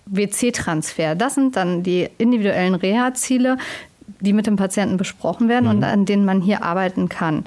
WC-Transfer. 0.06 1.14
Das 1.14 1.34
sind 1.34 1.56
dann 1.56 1.82
die 1.82 2.08
individuellen 2.18 2.74
Reha-Ziele, 2.74 3.58
die 4.20 4.32
mit 4.32 4.46
dem 4.46 4.56
Patienten 4.56 4.96
besprochen 4.96 5.48
werden 5.48 5.64
mhm. 5.64 5.70
und 5.70 5.84
an 5.84 6.04
denen 6.06 6.24
man 6.24 6.40
hier 6.40 6.62
arbeiten 6.62 7.08
kann. 7.08 7.44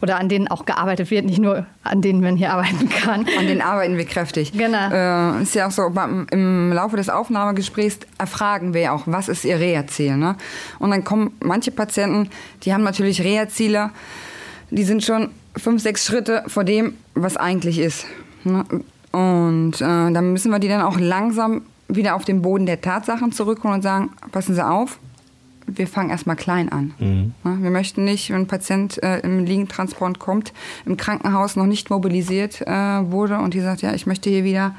Oder 0.00 0.18
an 0.18 0.28
denen 0.28 0.48
auch 0.48 0.66
gearbeitet 0.66 1.12
wird, 1.12 1.24
nicht 1.26 1.38
nur 1.38 1.64
an 1.84 2.02
denen 2.02 2.20
man 2.20 2.34
hier 2.36 2.52
arbeiten 2.52 2.88
kann. 2.88 3.24
An 3.38 3.46
denen 3.46 3.60
arbeiten 3.60 3.96
wir 3.96 4.04
kräftig. 4.04 4.52
Genau. 4.52 4.90
Äh, 4.90 5.42
ist 5.42 5.54
ja 5.54 5.68
auch 5.68 5.70
so, 5.70 5.92
im 6.32 6.72
Laufe 6.72 6.96
des 6.96 7.08
Aufnahmegesprächs 7.08 8.00
erfragen 8.18 8.74
wir 8.74 8.92
auch, 8.92 9.02
was 9.06 9.28
ist 9.28 9.44
ihr 9.44 9.60
Reha-Ziel. 9.60 10.16
Ne? 10.16 10.34
Und 10.80 10.90
dann 10.90 11.04
kommen 11.04 11.30
manche 11.40 11.70
Patienten, 11.70 12.30
die 12.64 12.74
haben 12.74 12.82
natürlich 12.82 13.22
Reha-Ziele, 13.22 13.90
die 14.70 14.82
sind 14.82 15.04
schon 15.04 15.30
fünf, 15.56 15.80
sechs 15.80 16.04
Schritte 16.04 16.42
vor 16.48 16.64
dem, 16.64 16.94
was 17.14 17.36
eigentlich 17.36 17.78
ist. 17.78 18.04
Ne? 18.42 18.64
Und 19.12 19.74
äh, 19.76 20.10
dann 20.10 20.32
müssen 20.32 20.50
wir 20.50 20.58
die 20.58 20.68
dann 20.68 20.82
auch 20.82 20.98
langsam 20.98 21.62
wieder 21.94 22.14
auf 22.14 22.24
den 22.24 22.42
Boden 22.42 22.66
der 22.66 22.80
Tatsachen 22.80 23.32
zurückkommen 23.32 23.74
und 23.74 23.82
sagen, 23.82 24.10
passen 24.30 24.54
Sie 24.54 24.64
auf, 24.64 24.98
wir 25.66 25.86
fangen 25.86 26.10
erstmal 26.10 26.36
klein 26.36 26.70
an. 26.70 26.94
Mhm. 26.98 27.34
Wir 27.44 27.70
möchten 27.70 28.04
nicht, 28.04 28.30
wenn 28.30 28.42
ein 28.42 28.46
Patient 28.46 29.02
äh, 29.02 29.20
im 29.20 29.44
Liegentransport 29.44 30.18
kommt, 30.18 30.52
im 30.86 30.96
Krankenhaus 30.96 31.56
noch 31.56 31.66
nicht 31.66 31.90
mobilisiert 31.90 32.60
äh, 32.62 32.66
wurde 33.10 33.38
und 33.38 33.54
die 33.54 33.60
sagt, 33.60 33.82
ja, 33.82 33.94
ich 33.94 34.06
möchte 34.06 34.30
hier 34.30 34.44
wieder 34.44 34.74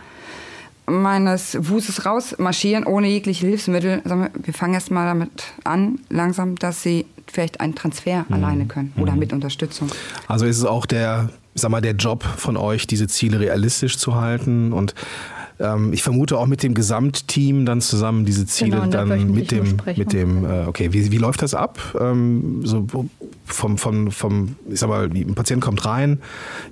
meines 0.85 1.57
Fußes 1.61 2.05
rausmarschieren, 2.05 2.85
ohne 2.85 3.07
jegliche 3.07 3.47
Hilfsmittel. 3.47 4.01
Wir, 4.03 4.31
wir 4.33 4.53
fangen 4.53 4.73
erstmal 4.73 5.05
damit 5.05 5.43
an, 5.63 5.99
langsam, 6.09 6.55
dass 6.55 6.83
sie 6.83 7.05
vielleicht 7.27 7.61
einen 7.61 7.75
Transfer 7.75 8.25
mhm. 8.27 8.33
alleine 8.33 8.65
können 8.65 8.93
oder 8.97 9.13
mhm. 9.13 9.19
mit 9.19 9.33
Unterstützung. 9.33 9.89
Also 10.27 10.45
ist 10.45 10.57
es 10.57 10.65
auch 10.65 10.85
der, 10.85 11.29
sag 11.55 11.71
mal, 11.71 11.81
der 11.81 11.93
Job 11.93 12.23
von 12.23 12.57
euch, 12.57 12.85
diese 12.85 13.07
Ziele 13.07 13.39
realistisch 13.39 13.97
zu 13.97 14.15
halten 14.15 14.73
und 14.73 14.93
ähm, 15.63 15.93
ich 15.93 16.03
vermute 16.03 16.37
auch 16.37 16.45
mit 16.45 16.61
dem 16.61 16.73
Gesamtteam 16.73 17.65
dann 17.65 17.81
zusammen 17.81 18.25
diese 18.25 18.45
Ziele 18.45 18.81
genau, 18.81 18.91
dann 18.91 19.31
mit 19.31 19.51
dem, 19.51 19.77
mit 19.95 20.11
dem, 20.13 20.45
äh, 20.45 20.65
okay, 20.67 20.91
wie, 20.91 21.11
wie 21.11 21.17
läuft 21.17 21.41
das 21.41 21.53
ab? 21.53 21.79
Ähm, 21.99 22.61
so 22.65 22.85
vom, 23.45 23.77
vom, 23.77 24.11
vom, 24.11 24.55
ich 24.69 24.79
sag 24.79 24.89
mal, 24.89 25.09
ein 25.09 25.35
Patient 25.35 25.61
kommt 25.61 25.85
rein, 25.85 26.19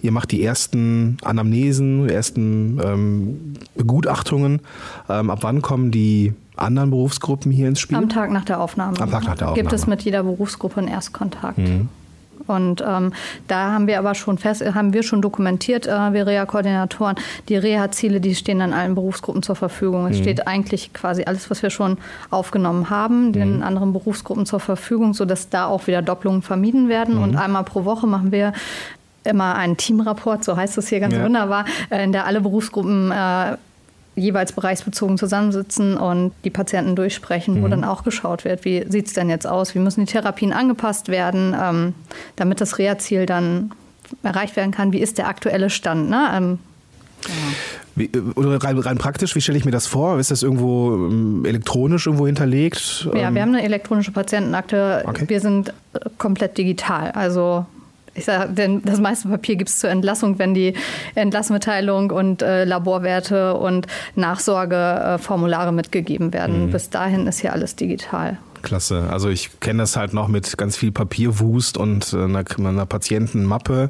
ihr 0.02 0.12
macht 0.12 0.32
die 0.32 0.44
ersten 0.44 1.18
Anamnesen, 1.24 2.08
die 2.08 2.14
ersten 2.14 2.80
ähm, 2.84 3.54
Begutachtungen. 3.76 4.60
Ähm, 5.10 5.30
ab 5.30 5.40
wann 5.42 5.62
kommen 5.62 5.92
die 5.92 6.34
anderen 6.58 6.90
Berufsgruppen 6.90 7.52
hier 7.52 7.70
ins 7.70 7.80
Spiel? 7.80 7.98
Am 7.98 8.10
Tag 8.10 8.30
nach 8.32 8.46
der 8.46 8.60
Aufnahme. 8.60 9.00
Am 9.00 9.10
Tag 9.10 9.24
nach 9.24 9.36
der 9.36 9.50
Aufnahme. 9.50 9.56
Gibt 9.56 9.74
es 9.74 9.88
mit 9.88 10.02
jeder 10.02 10.24
Berufsgruppe 10.24 10.78
einen 10.78 10.90
Erstkontakt. 10.90 11.58
Mhm. 11.58 11.88
Und 12.48 12.84
ähm, 12.86 13.14
da 13.48 13.72
haben 13.72 13.88
wir 13.88 14.00
aber 14.00 14.16
schon 14.16 14.38
fest, 14.38 14.64
haben 14.74 14.94
wir 14.94 15.04
schon 15.04 15.22
dokumentiert, 15.22 15.88
äh, 15.88 16.14
wir 16.14 16.28
Reha-Koordinatoren, 16.28 17.16
die 17.50 17.56
Reha-Ziele, 17.56 18.22
die 18.22 18.36
stehen 18.36 18.62
an 18.62 18.74
allen 18.74 18.96
Berufsgruppen 18.96 19.44
zur 19.44 19.56
Verfügung. 19.56 20.08
Es 20.08 20.18
mhm. 20.18 20.22
steht 20.22 20.48
eigentlich 20.48 20.94
quasi 20.94 21.24
alles, 21.24 21.50
was 21.50 21.64
wir 21.64 21.70
schon 21.70 21.98
aufgenommen 22.30 22.90
haben, 22.90 23.34
den 23.34 23.58
mhm. 23.58 23.64
anderen 23.64 23.94
Berufsgruppen 23.94 24.46
zur 24.46 24.60
Verfügung, 24.60 25.14
sodass 25.14 25.50
da 25.50 25.68
auch 25.68 25.88
wieder 25.88 26.02
Doppelungen 26.02 26.42
vermieden 26.42 26.90
werden. 26.90 27.16
Mhm. 27.16 27.24
Und 27.24 27.36
einmal 27.36 27.64
pro 27.64 27.86
Woche 27.86 28.08
machen 28.08 28.32
wir 28.32 28.54
immer 29.24 29.56
einen 29.56 29.78
Teamrapport, 29.78 30.44
so 30.44 30.58
heißt 30.58 30.78
es 30.78 30.90
hier 30.90 31.00
ganz 31.00 31.14
ja. 31.14 31.24
wunderbar, 31.24 31.66
äh, 31.90 32.04
in 32.04 32.12
der 32.12 32.26
alle 32.26 32.42
Berufsgruppen 32.42 33.12
äh, 33.12 33.58
jeweils 34.16 34.52
bereichsbezogen 34.52 35.18
zusammensitzen 35.18 35.98
und 35.98 36.34
die 36.44 36.50
Patienten 36.50 36.96
durchsprechen, 36.96 37.56
mhm. 37.56 37.64
wo 37.64 37.68
dann 37.68 37.84
auch 37.84 38.04
geschaut 38.04 38.44
wird, 38.44 38.66
wie 38.66 38.86
sieht 38.90 39.08
es 39.08 39.14
denn 39.14 39.30
jetzt 39.30 39.48
aus, 39.48 39.74
wie 39.74 39.80
müssen 39.80 40.06
die 40.06 40.12
Therapien 40.12 40.54
angepasst 40.54 41.08
werden, 41.08 41.56
ähm, 41.60 41.94
damit 42.36 42.62
das 42.62 42.78
Reha-Ziel 42.78 43.26
dann 43.26 43.72
erreicht 44.24 44.56
werden 44.56 44.72
kann, 44.72 44.92
wie 44.92 45.00
ist 45.00 45.18
der 45.18 45.28
aktuelle 45.28 45.70
Stand. 45.70 46.10
Ne? 46.10 46.30
Ähm, 46.34 46.60
ja. 47.26 47.34
Wie, 47.96 48.06
äh, 48.06 48.20
oder 48.36 48.62
rein, 48.64 48.78
rein, 48.78 48.98
praktisch, 48.98 49.36
wie 49.36 49.42
stelle 49.42 49.58
ich 49.58 49.66
mir 49.66 49.72
das 49.72 49.88
vor? 49.88 50.20
Ist 50.20 50.32
das 50.32 50.44
irgendwo 50.44 50.94
ähm, 50.94 51.46
elektronisch 51.46 52.06
irgendwo 52.08 52.26
hinterlegt? 52.26 53.06
Ja, 53.06 53.14
wir 53.14 53.22
ähm, 53.22 53.40
haben 53.40 53.50
eine 53.50 53.64
elektronische 53.64 54.12
Patientenakte. 54.12 55.04
Okay. 55.06 55.26
Wir 55.28 55.40
sind 55.40 55.70
äh, 55.70 56.00
komplett 56.18 56.58
digital. 56.58 57.12
Also 57.12 57.66
ich 58.14 58.26
sage, 58.26 58.52
denn 58.54 58.82
das 58.84 59.00
meiste 59.00 59.30
Papier 59.30 59.56
gibt 59.56 59.70
es 59.70 59.80
zur 59.80 59.90
Entlassung, 59.90 60.38
wenn 60.38 60.54
die 60.54 60.74
Entlassmitteilung 61.16 62.12
und 62.12 62.42
äh, 62.42 62.66
Laborwerte 62.66 63.56
und 63.56 63.88
Nachsorgeformulare 64.16 65.70
äh, 65.70 65.74
mitgegeben 65.74 66.34
werden. 66.34 66.68
Mhm. 66.68 66.72
Bis 66.72 66.90
dahin 66.90 67.28
ist 67.28 67.40
hier 67.40 67.54
alles 67.54 67.76
digital. 67.76 68.38
Klasse. 68.62 69.08
Also 69.10 69.30
ich 69.30 69.60
kenne 69.60 69.84
das 69.84 69.96
halt 69.96 70.14
noch 70.14 70.28
mit 70.28 70.58
ganz 70.58 70.78
viel 70.78 70.92
Papierwust 70.92 71.78
und 71.78 72.14
äh, 72.14 72.24
einer, 72.24 72.44
einer 72.58 72.86
Patientenmappe, 72.86 73.90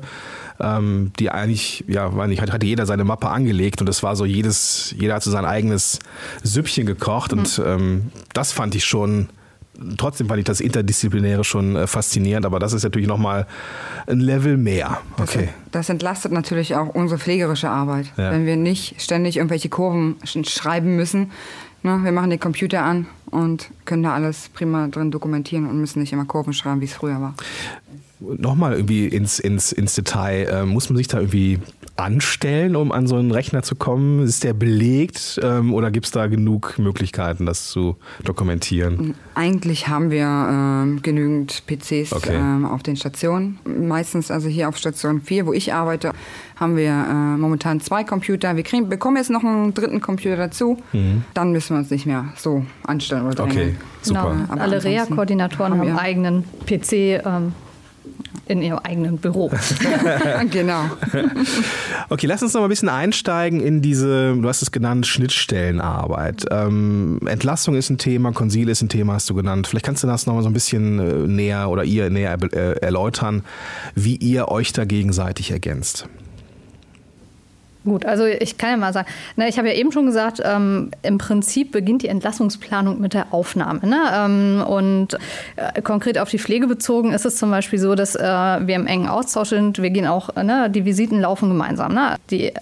ähm, 0.60 1.12
die 1.20 1.30
eigentlich, 1.30 1.84
ja, 1.88 2.16
weiß 2.16 2.30
nicht, 2.30 2.42
hatte 2.42 2.66
jeder 2.66 2.86
seine 2.86 3.04
Mappe 3.04 3.30
angelegt 3.30 3.82
und 3.82 3.88
das 3.88 4.04
war 4.04 4.16
so 4.16 4.26
jedes, 4.26 4.94
jeder 4.98 5.16
hat 5.16 5.24
so 5.24 5.32
sein 5.32 5.46
eigenes 5.46 6.00
Süppchen 6.44 6.86
gekocht 6.86 7.34
mhm. 7.34 7.40
und 7.40 7.62
ähm, 7.66 8.12
das 8.34 8.52
fand 8.52 8.76
ich 8.76 8.86
schon 8.86 9.30
trotzdem 9.98 10.28
fand 10.28 10.40
ich 10.40 10.46
das 10.46 10.60
Interdisziplinäre 10.60 11.44
schon 11.44 11.76
äh, 11.76 11.88
faszinierend, 11.88 12.46
aber 12.46 12.60
das 12.60 12.74
ist 12.74 12.84
natürlich 12.84 13.08
nochmal 13.08 13.48
ein 14.08 14.20
Level 14.20 14.58
mehr. 14.58 15.00
Okay. 15.20 15.50
Das, 15.66 15.88
das, 15.88 15.90
entlastet 15.90 16.32
natürlich 16.32 16.76
auch 16.76 16.90
unsere 16.90 17.20
pflegerische 17.20 17.70
Arbeit, 17.70 18.08
ja. 18.18 18.32
wenn 18.32 18.46
wir 18.46 18.56
nicht 18.56 19.02
ständig 19.02 19.38
irgendwelche 19.38 19.70
Kurven 19.70 20.18
schreiben 20.26 20.96
müssen. 20.96 21.32
Ne? 21.84 22.00
Wir 22.04 22.12
machen 22.12 22.30
den 22.30 22.40
Computer 22.40 22.84
an 22.84 23.08
und 23.32 23.70
können 23.86 24.04
da 24.04 24.14
alles 24.14 24.50
prima 24.50 24.88
drin 24.88 25.12
dokumentieren 25.12 25.68
und 25.68 25.80
müssen 25.80 26.00
nicht 26.00 26.14
immer 26.14 26.26
Kurven 26.26 26.54
schreiben, 26.54 26.82
wie 26.82 26.86
es 26.86 26.94
früher 26.94 27.20
war 27.22 27.34
nochmal 28.22 28.74
irgendwie 28.74 29.08
ins, 29.08 29.40
ins, 29.40 29.72
ins 29.72 29.96
Detail, 29.96 30.48
äh, 30.48 30.66
muss 30.66 30.90
man 30.90 30.98
sich 30.98 31.08
da 31.08 31.20
irgendwie 31.20 31.60
anstellen, 31.98 32.76
um 32.76 32.92
an 32.92 33.06
so 33.06 33.16
einen 33.16 33.32
Rechner 33.32 33.64
zu 33.64 33.76
kommen? 33.76 34.24
Ist 34.24 34.44
der 34.44 34.54
belegt 34.54 35.40
ähm, 35.44 35.74
oder 35.74 35.92
gibt 35.92 36.06
es 36.08 36.12
da 36.12 36.28
genug 36.28 36.80
Möglichkeiten, 36.80 37.46
das 37.46 37.68
zu 37.68 37.98
dokumentieren? 38.24 39.16
Eigentlich 39.36 39.88
haben 39.88 40.10
wir 40.10 40.26
ähm, 40.26 41.02
genügend 41.02 41.64
PCs 41.68 42.14
okay. 42.14 42.36
ähm, 42.36 42.66
auf 42.66 42.84
den 42.84 42.96
Stationen. 42.96 43.60
Meistens, 43.66 44.32
also 44.32 44.48
hier 44.48 44.70
auf 44.70 44.78
Station 44.78 45.22
4, 45.22 45.46
wo 45.46 45.54
ich 45.54 45.74
arbeite, 45.74 46.12
haben 46.56 46.76
wir 46.76 46.90
äh, 46.90 47.38
momentan 47.38 47.82
zwei 47.82 48.04
Computer. 48.04 48.56
Wir 48.56 48.64
kriegen, 48.64 48.90
bekommen 48.90 49.18
jetzt 49.18 49.30
noch 49.30 49.44
einen 49.44 49.74
dritten 49.74 50.02
Computer 50.02 50.38
dazu. 50.38 50.78
Mhm. 50.94 51.24
Dann 51.34 51.52
müssen 51.52 51.76
wir 51.76 51.80
uns 51.80 51.92
nicht 51.92 52.06
mehr 52.06 52.34
so 52.36 52.66
anstellen. 52.84 53.28
Oder 53.28 53.44
okay, 53.44 53.76
super. 54.02 54.36
Genau. 54.50 54.62
Alle 54.62 54.84
Reha-Koordinatoren 54.84 55.74
haben, 55.74 55.82
haben 55.82 55.90
einen 55.90 56.00
eigenen 56.00 56.44
PC 56.66 57.24
ähm, 57.26 57.54
in 58.48 58.62
ihrem 58.62 58.80
eigenen 58.80 59.18
Büro. 59.18 59.52
genau. 60.52 60.86
Okay, 62.10 62.28
lass 62.28 62.42
uns 62.44 62.54
noch 62.54 62.62
mal 62.62 62.68
ein 62.68 62.70
bisschen 62.70 62.90
einsteigen 62.90 63.60
in 63.60 63.82
diese, 63.82 64.36
du 64.36 64.48
hast 64.48 64.62
es 64.62 64.72
genannt, 64.72 65.08
Schnittstellenarbeit. 65.08 66.46
Ähm, 66.52 67.20
Entlassung 67.26 67.76
ist 67.76 67.90
ein 67.90 67.98
Thema, 67.98 68.32
Konsil 68.32 68.70
ist 68.70 68.82
ein 68.82 68.90
Thema, 68.90 69.14
hast 69.14 69.30
du 69.30 69.36
genannt. 69.36 69.68
Vielleicht 69.68 69.86
kannst 69.86 70.04
du 70.04 70.08
das 70.08 70.26
noch 70.26 70.36
mal 70.36 70.44
so 70.44 70.50
ein 70.50 70.54
bisschen 70.54 71.00
äh, 71.00 71.28
näher 71.28 71.70
oder 71.70 71.84
ihr 71.84 72.10
näher 72.10 72.38
äh, 72.52 72.80
erläutern, 72.82 73.44
wie 73.96 74.16
ihr 74.16 74.50
euch 74.50 74.74
da 74.74 74.86
gegenseitig 74.86 75.52
ergänzt. 75.52 76.08
Gut, 77.84 78.06
also 78.06 78.26
ich 78.26 78.60
kann 78.60 78.70
ja 78.70 78.78
mal 78.78 78.94
sagen, 78.94 79.08
ne, 79.38 79.50
ich 79.50 79.58
habe 79.58 79.68
ja 79.68 79.74
eben 79.74 79.92
schon 79.92 80.06
gesagt, 80.06 80.40
ähm, 80.44 80.92
im 81.02 81.18
Prinzip 81.18 81.72
beginnt 81.72 82.04
die 82.04 82.10
Entlassungsplanung 82.10 83.02
mit 83.02 83.16
der 83.16 83.34
Aufnahme. 83.34 83.80
Ne? 83.88 83.98
Ähm, 84.14 84.64
und 84.68 85.18
äh, 85.56 85.82
konkret 85.82 86.20
auf 86.20 86.30
die 86.30 86.38
Pflege 86.38 86.68
bezogen 86.68 87.12
ist 87.12 87.26
es 87.26 87.38
zum 87.38 87.50
Beispiel 87.50 87.80
so, 87.80 87.96
dass 87.96 88.16
äh, 88.16 88.22
wir 88.22 88.76
im 88.76 88.86
engen 88.86 89.08
Austausch 89.08 89.50
sind. 89.50 89.82
Wir 89.82 89.90
gehen 89.90 90.06
auch, 90.06 90.36
ne, 90.36 90.70
die 90.70 90.86
Visiten 90.86 91.20
laufen 91.22 91.50
gemeinsam. 91.50 91.96
Ne? 91.96 92.18
Die 92.30 92.54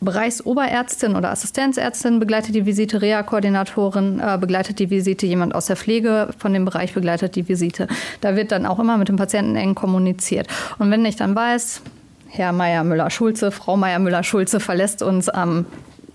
Bereichsoberärztin 0.00 1.16
oder 1.16 1.30
Assistenzärztin 1.30 2.20
begleitet 2.20 2.54
die 2.54 2.66
Visite, 2.66 3.00
Reha-Koordinatorin 3.00 4.20
äh, 4.20 4.38
begleitet 4.38 4.78
die 4.78 4.90
Visite, 4.90 5.26
jemand 5.26 5.54
aus 5.54 5.66
der 5.66 5.76
Pflege 5.76 6.28
von 6.38 6.52
dem 6.52 6.66
Bereich 6.66 6.92
begleitet 6.92 7.36
die 7.36 7.48
Visite. 7.48 7.88
Da 8.20 8.36
wird 8.36 8.52
dann 8.52 8.66
auch 8.66 8.78
immer 8.78 8.98
mit 8.98 9.08
dem 9.08 9.16
Patienten 9.16 9.56
eng 9.56 9.74
kommuniziert. 9.74 10.46
Und 10.78 10.90
wenn 10.90 11.04
ich 11.04 11.16
dann 11.16 11.34
weiß, 11.34 11.82
Herr 12.28 12.52
Meier 12.52 12.84
Müller-Schulze, 12.84 13.50
Frau 13.50 13.76
Meier 13.76 13.98
Müller-Schulze 13.98 14.60
verlässt 14.60 15.02
uns 15.02 15.28
am 15.28 15.66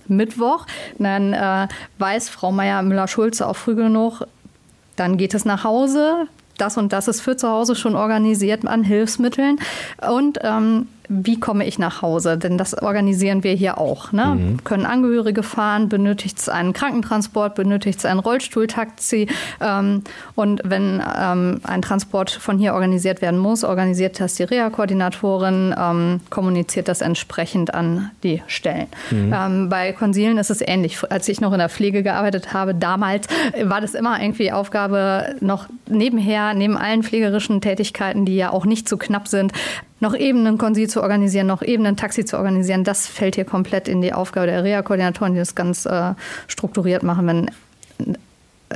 Mittwoch. 0.07 0.65
Dann 0.99 1.33
äh, 1.33 1.67
weiß 1.97 2.29
Frau 2.29 2.51
Meier 2.51 2.81
Müller-Schulze 2.81 3.47
auch 3.47 3.55
früh 3.55 3.75
genug, 3.75 4.21
dann 4.95 5.17
geht 5.17 5.33
es 5.33 5.45
nach 5.45 5.63
Hause. 5.63 6.27
Das 6.57 6.77
und 6.77 6.93
das 6.93 7.07
ist 7.07 7.21
für 7.21 7.35
zu 7.35 7.49
Hause 7.49 7.75
schon 7.75 7.95
organisiert 7.95 8.65
an 8.67 8.83
Hilfsmitteln. 8.83 9.59
Und 10.07 10.39
ähm, 10.43 10.87
wie 11.09 11.39
komme 11.39 11.65
ich 11.65 11.79
nach 11.79 12.01
Hause? 12.01 12.37
Denn 12.37 12.57
das 12.57 12.73
organisieren 12.73 13.43
wir 13.43 13.53
hier 13.53 13.77
auch. 13.77 14.11
Ne? 14.11 14.25
Mhm. 14.25 14.63
Können 14.63 14.85
Angehörige 14.85 15.43
fahren? 15.43 15.89
Benötigt 15.89 16.39
es 16.39 16.49
einen 16.49 16.73
Krankentransport? 16.73 17.55
Benötigt 17.55 17.99
es 17.99 18.05
ein 18.05 18.19
Rollstuhltaxi? 18.19 19.27
Ähm, 19.59 20.03
und 20.35 20.61
wenn 20.63 21.01
ähm, 21.17 21.61
ein 21.63 21.81
Transport 21.81 22.31
von 22.31 22.57
hier 22.57 22.73
organisiert 22.73 23.21
werden 23.21 23.39
muss, 23.39 23.63
organisiert 23.63 24.19
das 24.19 24.35
die 24.35 24.43
Reha-Koordinatorin, 24.43 25.75
ähm, 25.77 26.21
kommuniziert 26.29 26.87
das 26.87 27.01
entsprechend 27.01 27.73
an 27.73 28.11
die 28.23 28.41
Stellen. 28.47 28.87
Mhm. 29.11 29.33
Ähm, 29.33 29.69
bei 29.69 29.91
Konsilen 29.91 30.37
ist 30.37 30.51
es 30.51 30.61
ähnlich. 30.61 30.99
Als 31.09 31.27
ich 31.27 31.41
noch 31.41 31.51
in 31.51 31.59
der 31.59 31.69
Pflege 31.69 32.03
gearbeitet 32.03 32.53
habe, 32.53 32.73
damals 32.73 33.27
war 33.63 33.81
das 33.81 33.93
immer 33.93 34.21
irgendwie 34.21 34.51
Aufgabe, 34.51 35.35
noch 35.41 35.67
nebenher, 35.87 36.53
neben 36.53 36.77
allen 36.77 37.03
pflegerischen 37.03 37.61
Tätigkeiten, 37.61 38.25
die 38.25 38.35
ja 38.35 38.51
auch 38.51 38.65
nicht 38.65 38.87
zu 38.87 38.97
knapp 38.97 39.27
sind, 39.27 39.51
noch 40.03 40.15
eben 40.15 40.45
ein 40.45 40.59
Konsil 40.59 40.89
zu 40.89 41.01
organisieren, 41.01 41.47
noch 41.47 41.63
eben 41.63 41.85
ein 41.87 41.97
Taxi 41.97 42.25
zu 42.25 42.37
organisieren, 42.37 42.83
das 42.83 43.07
fällt 43.07 43.35
hier 43.35 43.45
komplett 43.45 43.87
in 43.87 44.01
die 44.01 44.13
Aufgabe 44.13 44.47
der 44.47 44.63
Reha-Koordinatoren, 44.63 45.33
die 45.33 45.39
das 45.39 45.55
ganz 45.55 45.87
äh, 45.87 46.13
strukturiert 46.47 47.01
machen, 47.01 47.25
wenn 47.25 47.51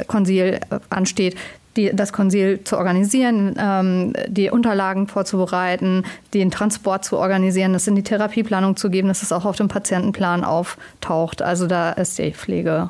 Konsil 0.07 0.59
äh, 0.69 0.79
ansteht. 0.89 1.35
Die, 1.75 1.91
das 1.93 2.11
Konsil 2.11 2.63
zu 2.63 2.75
organisieren, 2.75 3.55
ähm, 3.59 4.13
die 4.27 4.49
Unterlagen 4.49 5.07
vorzubereiten, 5.07 6.05
den 6.33 6.49
Transport 6.49 7.05
zu 7.05 7.17
organisieren, 7.17 7.73
das 7.73 7.85
in 7.85 7.93
die 7.93 8.01
Therapieplanung 8.01 8.77
zu 8.77 8.89
geben, 8.89 9.09
dass 9.09 9.21
es 9.21 9.31
auch 9.31 9.45
auf 9.45 9.57
dem 9.57 9.67
Patientenplan 9.67 10.43
auftaucht. 10.43 11.43
Also 11.43 11.67
da 11.67 11.91
ist 11.91 12.17
die 12.17 12.31
Pflege 12.31 12.89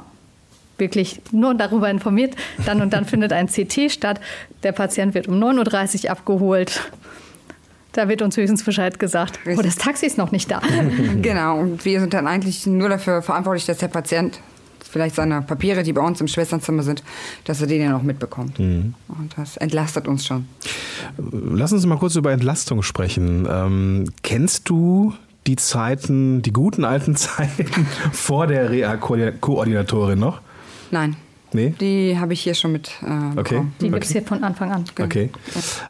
wirklich 0.77 1.19
nur 1.31 1.53
darüber 1.53 1.89
informiert. 1.89 2.35
Dann 2.65 2.81
und 2.81 2.93
dann 2.93 3.03
findet 3.11 3.33
ein 3.33 3.47
CT 3.47 3.91
statt. 3.91 4.21
Der 4.63 4.71
Patient 4.71 5.13
wird 5.15 5.27
um 5.27 5.35
9.30 5.35 6.05
Uhr 6.05 6.11
abgeholt. 6.11 6.79
Da 7.97 8.07
wird 8.07 8.21
uns 8.21 8.37
höchstens 8.37 8.63
Bescheid 8.63 8.99
gesagt. 8.99 9.39
Oh, 9.47 9.59
das 9.59 9.75
Taxi 9.75 10.05
ist 10.05 10.19
noch 10.19 10.31
nicht 10.31 10.51
da. 10.51 10.61
genau, 11.23 11.57
und 11.57 11.83
wir 11.83 11.99
sind 11.99 12.13
dann 12.13 12.27
eigentlich 12.27 12.67
nur 12.67 12.89
dafür 12.89 13.23
verantwortlich, 13.23 13.65
dass 13.65 13.79
der 13.79 13.87
Patient 13.87 14.39
vielleicht 14.87 15.15
seine 15.15 15.41
Papiere, 15.41 15.81
die 15.81 15.93
bei 15.93 16.01
uns 16.01 16.21
im 16.21 16.27
Schwesternzimmer 16.27 16.83
sind, 16.83 17.01
dass 17.45 17.59
er 17.59 17.65
den 17.65 17.81
ja 17.81 17.89
noch 17.89 18.03
mitbekommt. 18.03 18.59
Mhm. 18.59 18.93
Und 19.07 19.35
das 19.35 19.57
entlastet 19.57 20.07
uns 20.07 20.27
schon. 20.27 20.47
Lass 21.17 21.73
uns 21.73 21.87
mal 21.87 21.97
kurz 21.97 22.15
über 22.15 22.31
Entlastung 22.31 22.83
sprechen. 22.83 23.47
Ähm, 23.49 24.11
kennst 24.21 24.69
du 24.69 25.15
die 25.47 25.55
Zeiten, 25.55 26.43
die 26.43 26.53
guten 26.53 26.85
alten 26.85 27.15
Zeiten 27.15 27.87
vor 28.11 28.45
der 28.45 28.69
Reha-Koordinatorin 28.69 30.19
noch? 30.19 30.41
Nein. 30.91 31.15
Nee? 31.51 31.73
Die 31.81 32.19
habe 32.19 32.33
ich 32.33 32.41
hier 32.41 32.53
schon 32.53 32.73
mit. 32.73 32.91
Äh, 33.01 33.39
okay. 33.39 33.63
Die 33.81 33.89
gibt 33.89 34.05
es 34.05 34.11
hier 34.11 34.21
von 34.21 34.43
Anfang 34.43 34.71
an. 34.71 34.85
Okay. 34.99 35.31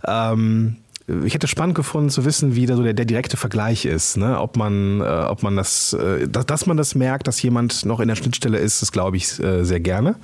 Ähm, 0.05 0.77
ich 1.23 1.33
hätte 1.33 1.47
spannend 1.47 1.75
gefunden 1.75 2.09
zu 2.09 2.25
wissen, 2.25 2.55
wie 2.55 2.65
da 2.65 2.75
so 2.75 2.83
der, 2.83 2.93
der 2.93 3.05
direkte 3.05 3.37
Vergleich 3.37 3.85
ist. 3.85 4.17
Ne? 4.17 4.39
Ob 4.39 4.57
man, 4.57 4.99
äh, 4.99 5.03
ob 5.03 5.41
man 5.41 5.55
das, 5.55 5.93
äh, 5.93 6.27
dass, 6.27 6.45
dass, 6.45 6.65
man 6.65 6.75
das 6.75 6.95
merkt, 6.95 7.27
dass 7.27 7.41
jemand 7.41 7.85
noch 7.85 8.01
in 8.01 8.09
der 8.09 8.15
Schnittstelle 8.15 8.57
ist, 8.57 8.81
das 8.81 8.91
glaube 8.91 9.15
ich 9.15 9.39
äh, 9.39 9.63
sehr 9.63 9.79
gerne. 9.79 10.15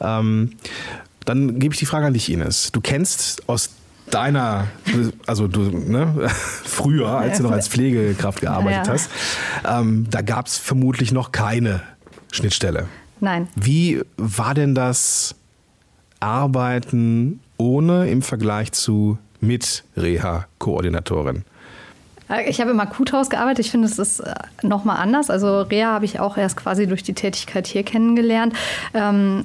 Ähm, 0.00 0.52
dann 1.24 1.58
gebe 1.58 1.74
ich 1.74 1.78
die 1.78 1.86
Frage 1.86 2.06
an 2.06 2.12
dich, 2.14 2.30
Ines. 2.30 2.70
Du 2.70 2.80
kennst 2.80 3.48
aus 3.48 3.70
deiner, 4.10 4.68
also 5.26 5.48
du, 5.48 5.60
ne, 5.60 6.28
früher, 6.28 7.08
als 7.08 7.38
du 7.38 7.44
noch 7.44 7.52
als 7.52 7.68
Pflegekraft 7.68 8.40
gearbeitet 8.40 8.86
ja. 8.86 8.92
hast, 8.92 9.10
ähm, 9.68 10.06
da 10.08 10.22
gab 10.22 10.46
es 10.46 10.56
vermutlich 10.56 11.10
noch 11.10 11.32
keine 11.32 11.82
Schnittstelle. 12.30 12.86
Nein. 13.18 13.48
Wie 13.56 14.02
war 14.16 14.54
denn 14.54 14.74
das 14.74 15.34
Arbeiten 16.20 17.40
ohne 17.56 18.08
im 18.08 18.22
Vergleich 18.22 18.72
zu 18.72 19.18
mit 19.42 19.84
Reha 19.96 20.46
Reha-Koordinatorin? 20.46 21.44
Äh, 22.30 22.48
ich 22.48 22.60
habe 22.60 22.70
im 22.70 22.80
Akuthaus 22.80 23.28
gearbeitet. 23.28 23.66
Ich 23.66 23.70
finde, 23.70 23.86
es 23.86 23.98
ist 23.98 24.20
äh, 24.20 24.34
nochmal 24.62 24.96
anders. 24.96 25.28
Also 25.28 25.62
Reha 25.62 25.92
habe 25.92 26.04
ich 26.04 26.20
auch 26.20 26.38
erst 26.38 26.56
quasi 26.56 26.86
durch 26.86 27.02
die 27.02 27.14
Tätigkeit 27.14 27.66
hier 27.66 27.82
kennengelernt. 27.82 28.54
Ähm, 28.94 29.44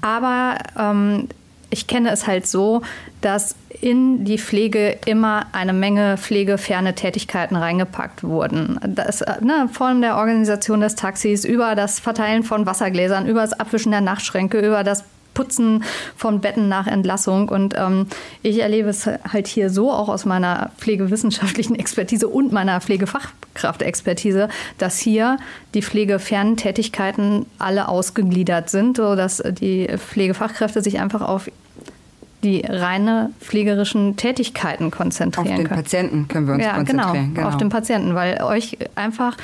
aber 0.00 0.56
ähm, 0.78 1.28
ich 1.70 1.86
kenne 1.86 2.10
es 2.10 2.26
halt 2.26 2.46
so, 2.46 2.82
dass 3.20 3.56
in 3.80 4.24
die 4.24 4.38
Pflege 4.38 4.98
immer 5.04 5.46
eine 5.52 5.72
Menge 5.72 6.16
pflegeferne 6.16 6.94
Tätigkeiten 6.94 7.56
reingepackt 7.56 8.24
wurden. 8.24 8.78
Das, 8.86 9.20
äh, 9.20 9.34
ne, 9.42 9.68
von 9.72 10.00
der 10.00 10.16
Organisation 10.16 10.80
des 10.80 10.94
Taxis 10.94 11.44
über 11.44 11.74
das 11.74 11.98
Verteilen 11.98 12.44
von 12.44 12.66
Wassergläsern, 12.66 13.26
über 13.26 13.42
das 13.42 13.58
Abwischen 13.58 13.90
der 13.90 14.00
Nachtschränke, 14.00 14.60
über 14.60 14.84
das 14.84 15.04
Putzen 15.38 15.84
von 16.16 16.40
Betten 16.40 16.68
nach 16.68 16.88
Entlassung. 16.88 17.48
Und 17.48 17.74
ähm, 17.78 18.08
ich 18.42 18.58
erlebe 18.58 18.88
es 18.88 19.06
halt 19.06 19.46
hier 19.46 19.70
so, 19.70 19.92
auch 19.92 20.08
aus 20.08 20.24
meiner 20.24 20.72
pflegewissenschaftlichen 20.78 21.78
Expertise 21.78 22.26
und 22.26 22.50
meiner 22.50 22.80
Pflegefachkraftexpertise, 22.80 24.48
dass 24.78 24.98
hier 24.98 25.36
die 25.74 25.82
pflegefernen 25.82 26.56
Tätigkeiten 26.56 27.46
alle 27.60 27.86
ausgegliedert 27.86 28.68
sind, 28.68 28.96
sodass 28.96 29.40
die 29.60 29.86
Pflegefachkräfte 29.96 30.82
sich 30.82 30.98
einfach 30.98 31.22
auf 31.22 31.48
die 32.42 32.64
reine 32.68 33.30
pflegerischen 33.40 34.16
Tätigkeiten 34.16 34.90
konzentrieren 34.90 35.46
können. 35.46 35.52
Auf 35.52 35.56
den 35.56 35.68
können. 35.68 35.82
Patienten 35.82 36.28
können 36.28 36.46
wir 36.48 36.54
uns 36.54 36.64
ja, 36.64 36.74
konzentrieren. 36.74 37.14
Genau, 37.14 37.34
genau, 37.34 37.48
auf 37.48 37.56
den 37.56 37.68
Patienten, 37.68 38.14
weil 38.16 38.42
euch 38.42 38.76
einfach 38.96 39.36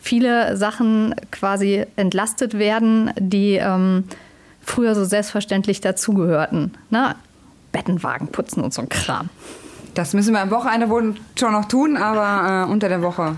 viele 0.00 0.54
Sachen 0.58 1.14
quasi 1.30 1.86
entlastet 1.96 2.58
werden, 2.58 3.10
die 3.18 3.54
ähm, 3.54 4.04
früher 4.68 4.94
so 4.94 5.04
selbstverständlich 5.04 5.80
dazugehörten. 5.80 6.72
Ne? 6.90 7.14
Bettenwagen 7.72 8.28
putzen 8.28 8.62
und 8.62 8.72
so 8.72 8.82
ein 8.82 8.88
Kram. 8.88 9.28
Das 9.94 10.12
müssen 10.14 10.32
wir 10.32 10.40
am 10.40 10.50
Wochenende 10.50 10.88
wohl 10.88 11.14
schon 11.38 11.52
noch 11.52 11.66
tun, 11.66 11.96
aber 11.96 12.66
äh, 12.68 12.70
unter 12.70 12.88
der 12.88 13.02
Woche 13.02 13.36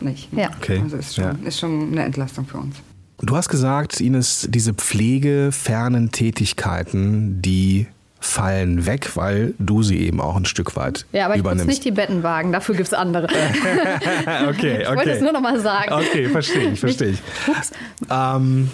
nicht. 0.00 0.32
Ja. 0.32 0.50
Okay. 0.60 0.80
Also 0.82 0.96
ist 0.96 1.14
schon, 1.16 1.24
Ja. 1.24 1.34
ist 1.44 1.58
schon 1.60 1.92
eine 1.92 2.04
Entlastung 2.04 2.46
für 2.46 2.58
uns. 2.58 2.76
Du 3.18 3.34
hast 3.36 3.48
gesagt, 3.48 4.00
Ines, 4.00 4.46
diese 4.50 4.74
pflegefernen 4.74 6.12
Tätigkeiten, 6.12 7.40
die 7.40 7.86
fallen 8.20 8.86
weg, 8.86 9.16
weil 9.16 9.54
du 9.58 9.82
sie 9.82 9.98
eben 10.00 10.20
auch 10.20 10.36
ein 10.36 10.44
Stück 10.44 10.74
weit 10.76 11.06
Ja, 11.12 11.26
aber 11.26 11.34
ich 11.34 11.40
übernimmst. 11.40 11.66
nicht 11.66 11.84
die 11.84 11.92
Bettenwagen, 11.92 12.52
dafür 12.52 12.74
gibt 12.74 12.88
es 12.88 12.94
andere. 12.94 13.26
okay, 14.48 14.82
Ich 14.82 14.88
wollte 14.88 15.10
es 15.10 15.20
nur 15.22 15.32
noch 15.32 15.40
mal 15.40 15.60
sagen. 15.60 15.92
Okay, 15.92 16.28
verstehe 16.28 16.72
ich, 16.72 16.80
verstehe 16.80 17.10
ich. 17.10 17.22
Ups. 17.48 17.72
Ähm, 18.10 18.70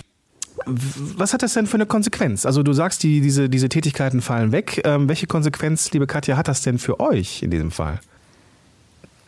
was 0.67 1.33
hat 1.33 1.43
das 1.43 1.55
denn 1.55 1.67
für 1.67 1.77
eine 1.77 1.87
Konsequenz? 1.87 2.47
Also 2.47 2.63
du 2.63 2.73
sagst, 2.73 3.03
die, 3.03 3.21
diese, 3.21 3.49
diese 3.49 3.69
Tätigkeiten 3.69 4.21
fallen 4.21 4.53
weg. 4.53 4.83
Ähm, 4.85 5.09
welche 5.09 5.27
Konsequenz, 5.27 5.91
liebe 5.93 6.07
Katja, 6.07 6.37
hat 6.37 6.49
das 6.49 6.63
denn 6.63 6.79
für 6.79 7.01
euch 7.01 7.43
in 7.43 7.51
diesem 7.51 7.71
Fall? 7.71 8.01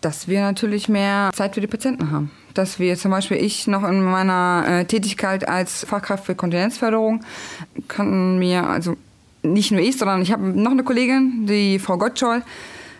Dass 0.00 0.28
wir 0.28 0.42
natürlich 0.42 0.88
mehr 0.88 1.30
Zeit 1.34 1.54
für 1.54 1.60
die 1.60 1.66
Patienten 1.66 2.10
haben. 2.10 2.30
Dass 2.52 2.78
wir 2.78 2.96
zum 2.96 3.10
Beispiel, 3.10 3.38
ich 3.38 3.66
noch 3.66 3.84
in 3.84 4.02
meiner 4.02 4.64
äh, 4.66 4.84
Tätigkeit 4.84 5.48
als 5.48 5.84
Fachkraft 5.84 6.26
für 6.26 6.34
Kontinenzförderung, 6.34 7.24
kann 7.88 8.38
mir, 8.38 8.68
also 8.68 8.96
nicht 9.42 9.70
nur 9.70 9.80
ich, 9.80 9.96
sondern 9.96 10.22
ich 10.22 10.32
habe 10.32 10.42
noch 10.42 10.70
eine 10.70 10.84
Kollegin, 10.84 11.46
die 11.46 11.78
Frau 11.78 11.98
Gottschall. 11.98 12.42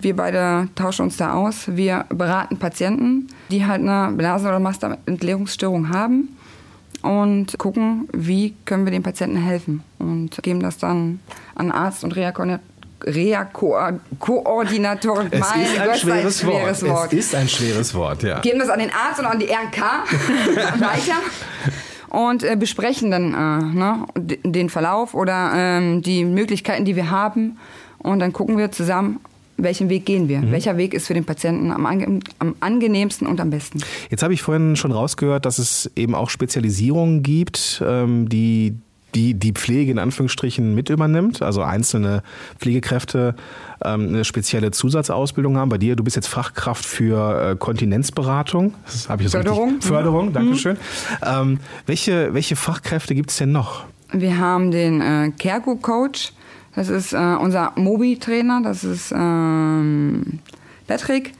Wir 0.01 0.17
beide 0.17 0.69
tauschen 0.75 1.07
uns 1.07 1.17
da 1.17 1.33
aus. 1.35 1.65
Wir 1.69 2.05
beraten 2.09 2.59
Patienten, 2.59 3.29
die 3.51 3.65
halt 3.65 3.81
eine 3.81 4.15
Blasen- 4.15 4.49
oder 4.49 4.61
Masterentleerungsstörung 4.61 5.91
haben 5.91 6.29
und 7.05 7.59
gucken, 7.59 8.09
wie 8.13 8.55
können 8.65 8.87
wir 8.87 8.91
den 8.91 9.03
Patienten 9.03 9.37
helfen 9.37 9.83
und 9.99 10.43
geben 10.43 10.61
das 10.61 10.79
dann 10.79 11.21
an 11.55 11.71
Arzt 11.71 12.03
und 12.03 12.17
Reha-Koordinatoren. 12.17 12.73
Reha-Koordinatoren. 13.07 15.29
Es 15.31 15.41
Mein 15.41 15.61
ist 15.61 15.79
ein 15.79 15.87
Gott, 15.87 15.99
schweres, 15.99 16.43
ein 16.43 16.49
schweres 16.49 16.83
Wort. 16.83 16.93
Wort. 16.93 17.13
Es 17.13 17.27
ist 17.27 17.35
ein 17.35 17.47
schweres 17.49 17.95
Wort, 17.95 18.23
ja. 18.23 18.41
Geben 18.41 18.59
das 18.59 18.71
an 18.71 18.79
den 18.79 18.91
Arzt 18.91 19.21
und 19.21 19.27
an 19.27 19.39
die 19.39 19.45
RNK 19.47 19.77
weiter 20.81 21.17
und 22.09 22.43
äh, 22.43 22.57
besprechen 22.57 23.11
dann 23.11 23.35
äh, 23.35 23.63
ne, 23.77 24.07
den 24.17 24.71
Verlauf 24.71 25.13
oder 25.15 25.53
ähm, 25.55 26.01
die 26.01 26.25
Möglichkeiten, 26.25 26.87
die 26.87 26.97
wir 26.97 27.11
haben. 27.11 27.59
Und 27.99 28.21
dann 28.21 28.33
gucken 28.33 28.57
wir 28.57 28.73
zusammen, 28.73 29.21
welchen 29.57 29.89
Weg 29.89 30.07
gehen 30.07 30.29
wir. 30.29 30.51
Welcher 30.51 30.77
Weg 30.77 30.95
ist 30.95 31.07
für 31.07 31.15
den 31.15 31.25
Patienten 31.25 31.71
am, 31.71 31.87
ange 31.87 32.21
am 32.39 32.55
angenehmsten 32.61 33.27
und 33.27 33.41
am 33.41 33.51
besten. 33.51 33.81
Jetzt 34.11 34.23
habe 34.23 34.35
ich 34.35 34.43
vorhin 34.43 34.77
schon 34.77 34.93
rausgehört, 34.93 35.47
dass 35.47 35.59
es 35.59 35.91
eben 35.97 36.15
auch 36.15 36.31
Spezialisierungen 36.31 37.23
gibt, 37.23 37.83
ähm, 37.87 38.29
die 38.29 38.75
die 39.15 39.35
die 39.35 39.53
Pflege 39.53 39.93
in 39.93 39.99
Anführungsstrichen 39.99 40.75
mit 40.75 40.91
übernimmt, 40.91 41.41
also 41.41 41.63
einzelne 41.63 42.23
Pflegekräfte 42.59 43.37
ähm, 43.85 44.09
eine 44.09 44.25
spezielle 44.25 44.73
Zusatzausbildung 44.73 45.57
haben. 45.57 45.69
Bei 45.69 45.79
dir, 45.79 45.97
du 45.97 46.03
bist 46.03 46.17
jetzt 46.17 46.27
Fachkraft 46.27 46.85
für 46.85 47.53
äh, 47.53 47.57
Kontinenzberatung. 47.57 48.75
Das 48.85 49.09
habe 49.09 49.23
ich 49.23 49.27
jetzt 49.27 49.33
Förderung. 49.33 49.75
Richtig? 49.75 49.87
Förderung, 49.87 50.33
danke 50.33 50.57
schön. 50.57 50.77
Ähm, 51.25 51.61
welche, 51.87 52.35
welche 52.35 52.57
Fachkräfte 52.57 53.15
gibt 53.15 53.31
es 53.31 53.37
denn 53.37 53.53
noch? 53.53 53.85
Wir 54.13 54.39
haben 54.39 54.71
den 54.71 55.01
äh, 55.01 55.31
Kergo-Coach. 55.39 56.33
Das 56.77 56.89
ist 56.89 57.13
äh, 57.13 57.17
unser 57.17 57.73
Mobi-Trainer. 57.77 58.61
Das 58.63 58.85
ist 58.85 59.13
ähm, 59.13 60.41
Patrick. 60.87 61.33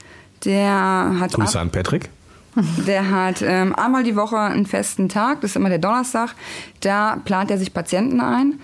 Der 0.45 1.17
hat 1.21 1.33
Grüße 1.33 1.59
an 1.59 1.71
Patrick. 1.71 2.11
Der 2.87 3.11
hat 3.11 3.43
ähm, 3.43 3.75
einmal 3.75 4.05
die 4.05 4.15
Woche 4.15 4.39
einen 4.39 4.67
festen 4.67 5.09
Tag, 5.09 5.41
das 5.41 5.51
ist 5.51 5.57
immer 5.57 5.71
der 5.71 5.79
Donnerstag. 5.79 6.37
Da 6.81 7.17
plant 7.25 7.51
er 7.51 7.59
sich 7.59 7.75
Patienten 7.75 8.21
ein 8.21 8.61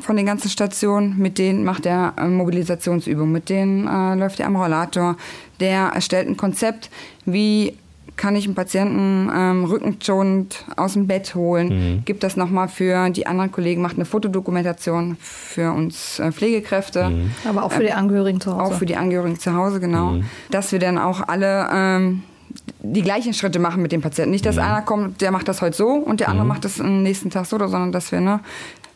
von 0.00 0.16
den 0.16 0.24
ganzen 0.24 0.48
Stationen. 0.48 1.18
Mit 1.18 1.36
denen 1.36 1.62
macht 1.62 1.84
er 1.84 2.14
äh, 2.16 2.26
Mobilisationsübungen, 2.26 3.32
mit 3.32 3.50
denen 3.50 3.86
äh, 3.86 4.14
läuft 4.14 4.40
er 4.40 4.46
am 4.46 4.56
Rollator. 4.56 5.16
Der 5.60 5.88
erstellt 5.94 6.26
ein 6.26 6.38
Konzept, 6.38 6.88
wie 7.26 7.76
kann 8.16 8.36
ich 8.36 8.44
einen 8.44 8.54
Patienten 8.54 9.30
ähm, 9.34 9.64
rückenschonend 9.64 10.64
aus 10.76 10.92
dem 10.92 11.06
Bett 11.06 11.34
holen. 11.34 12.02
Gibt 12.04 12.22
das 12.22 12.36
nochmal 12.36 12.68
für 12.68 13.10
die 13.10 13.26
anderen 13.26 13.50
Kollegen, 13.50 13.82
macht 13.82 13.96
eine 13.96 14.04
Fotodokumentation 14.04 15.16
für 15.20 15.72
uns 15.72 16.18
äh, 16.20 16.30
Pflegekräfte. 16.30 17.12
Aber 17.48 17.64
auch 17.64 17.72
für 17.72 17.82
die 17.82 17.92
Angehörigen 17.92 18.40
zu 18.40 18.52
Hause. 18.56 18.62
Auch 18.62 18.78
für 18.78 18.86
die 18.86 18.96
Angehörigen 18.96 19.38
zu 19.38 19.54
Hause, 19.54 19.80
genau. 19.80 20.20
Dass 20.50 20.72
wir 20.72 20.78
dann 20.78 20.98
auch 20.98 21.26
alle 21.26 21.68
ähm, 21.72 22.22
die 22.82 23.02
gleichen 23.02 23.34
Schritte 23.34 23.58
machen 23.58 23.82
mit 23.82 23.92
dem 23.92 24.00
Patienten. 24.00 24.30
Nicht, 24.30 24.46
dass 24.46 24.58
einer 24.58 24.82
kommt, 24.82 25.20
der 25.20 25.30
macht 25.30 25.48
das 25.48 25.60
heute 25.60 25.76
so 25.76 25.88
und 25.88 26.20
der 26.20 26.28
andere 26.28 26.46
macht 26.46 26.64
das 26.64 26.80
am 26.80 27.02
nächsten 27.02 27.30
Tag 27.30 27.46
so, 27.46 27.58
sondern 27.58 27.92
dass 27.92 28.12
wir, 28.12 28.20
ne, 28.20 28.40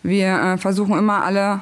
wir 0.02 0.40
äh, 0.40 0.58
versuchen 0.58 0.96
immer 0.96 1.24
alle 1.24 1.60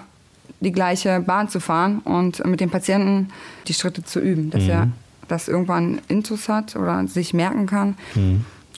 die 0.61 0.72
gleiche 0.72 1.20
Bahn 1.20 1.48
zu 1.48 1.61
fahren 1.61 2.00
und 2.04 2.44
mit 2.44 2.61
dem 2.61 2.70
Patienten 2.70 3.28
die 3.68 3.74
Schritte 3.74 4.04
zu 4.04 4.20
üben, 4.20 4.50
dass 4.50 4.66
er 4.66 4.88
das 5.28 5.48
irgendwann 5.48 6.00
Intus 6.08 6.48
hat 6.48 6.76
oder 6.76 7.06
sich 7.06 7.34
merken 7.34 7.66
kann. 7.66 7.96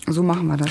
So 0.06 0.22
machen 0.22 0.46
wir 0.46 0.56
das. 0.56 0.70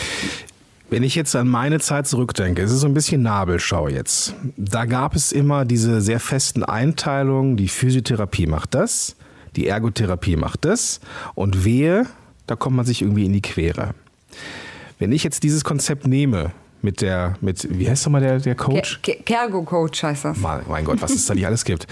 Wenn 0.90 1.04
ich 1.04 1.16
jetzt 1.16 1.36
an 1.36 1.48
meine 1.50 1.80
Zeit 1.80 2.08
zurückdenke, 2.08 2.62
es 2.62 2.72
ist 2.72 2.80
so 2.80 2.88
ein 2.88 2.94
bisschen 2.94 3.22
Nabelschau 3.22 3.90
jetzt. 3.90 4.34
Da 4.56 4.86
gab 4.86 5.16
es 5.16 5.32
immer 5.34 5.66
diese 5.66 6.00
sehr 6.02 6.20
festen 6.22 6.64
Einteilungen, 6.64 7.58
die 7.58 7.68
Physiotherapie 7.68 8.48
macht 8.48 8.74
das, 8.74 9.16
die 9.58 9.68
Ergotherapie 9.68 10.38
macht 10.38 10.64
das 10.64 11.02
und 11.36 11.66
wehe, 11.66 12.06
da 12.48 12.56
kommt 12.56 12.78
man 12.78 12.86
sich 12.86 13.02
irgendwie 13.02 13.26
in 13.26 13.34
die 13.34 13.42
Quere. 13.42 13.96
Wenn 14.98 15.12
ich 15.12 15.24
jetzt 15.26 15.44
dieses 15.44 15.64
Konzept 15.66 16.08
nehme 16.08 16.52
mit 16.82 17.02
der, 17.02 17.36
mit, 17.42 17.68
wie 17.78 17.90
heißt 17.90 18.06
nochmal 18.06 18.22
der, 18.22 18.40
der 18.40 18.56
Coach? 18.56 19.02
Ke- 19.02 19.12
Ke- 19.16 19.24
Kergo-Coach 19.24 20.04
heißt 20.04 20.24
das. 20.26 20.38
Mein, 20.38 20.62
mein 20.70 20.86
Gott, 20.86 21.02
was 21.02 21.12
es 21.12 21.26
da 21.26 21.34
nicht 21.36 21.46
alles 21.46 21.66
gibt. 21.66 21.86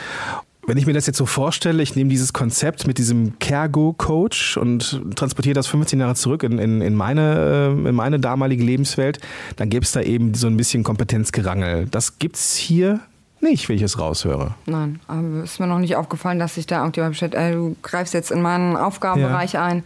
Wenn 0.67 0.78
ich 0.78 0.88
mir 0.88 0.93
das 0.93 1.06
jetzt 1.06 1.17
so 1.17 1.28
vorstelle, 1.28 1.84
ich 1.84 1.95
nehme 1.95 2.10
dieses 2.10 2.34
Konzept 2.34 2.88
mit 2.88 2.97
diesem 2.97 3.38
Kergo-Coach 3.38 4.58
und 4.58 5.01
transportiere 5.15 5.54
das 5.54 5.67
15 5.67 5.99
Jahre 5.99 6.15
zurück 6.15 6.41
in, 6.41 6.58
in, 6.58 6.82
in, 6.82 6.95
meine, 6.95 7.75
äh, 7.86 7.89
in 7.89 7.95
meine 7.95 8.19
damalige 8.19 8.63
Lebenswelt, 8.63 9.19
dann 9.58 9.69
gäbe 9.69 9.86
es 9.86 9.91
da 9.91 10.01
eben 10.01 10.34
so 10.34 10.47
ein 10.47 10.58
bisschen 10.58 10.84
Kompetenzgerangel. 10.84 11.88
Das 11.91 12.17
gibt's 12.17 12.56
hier 12.56 12.99
nicht, 13.41 13.69
wenn 13.69 13.75
ich 13.75 13.84
es 13.84 13.99
raushöre. 13.99 14.56
Nein, 14.65 14.99
aber 15.08 15.43
ist 15.43 15.60
mir 15.60 15.67
noch 15.67 15.78
nicht 15.78 15.95
aufgefallen, 15.95 16.39
dass 16.39 16.56
sich 16.56 16.65
da 16.65 16.78
irgendjemand 16.80 17.12
bestellt, 17.12 17.36
ey, 17.36 17.54
du 17.54 17.75
greifst 17.84 18.15
jetzt 18.15 18.32
in 18.32 18.41
meinen 18.41 18.75
Aufgabenbereich 18.75 19.60
ein. 19.60 19.84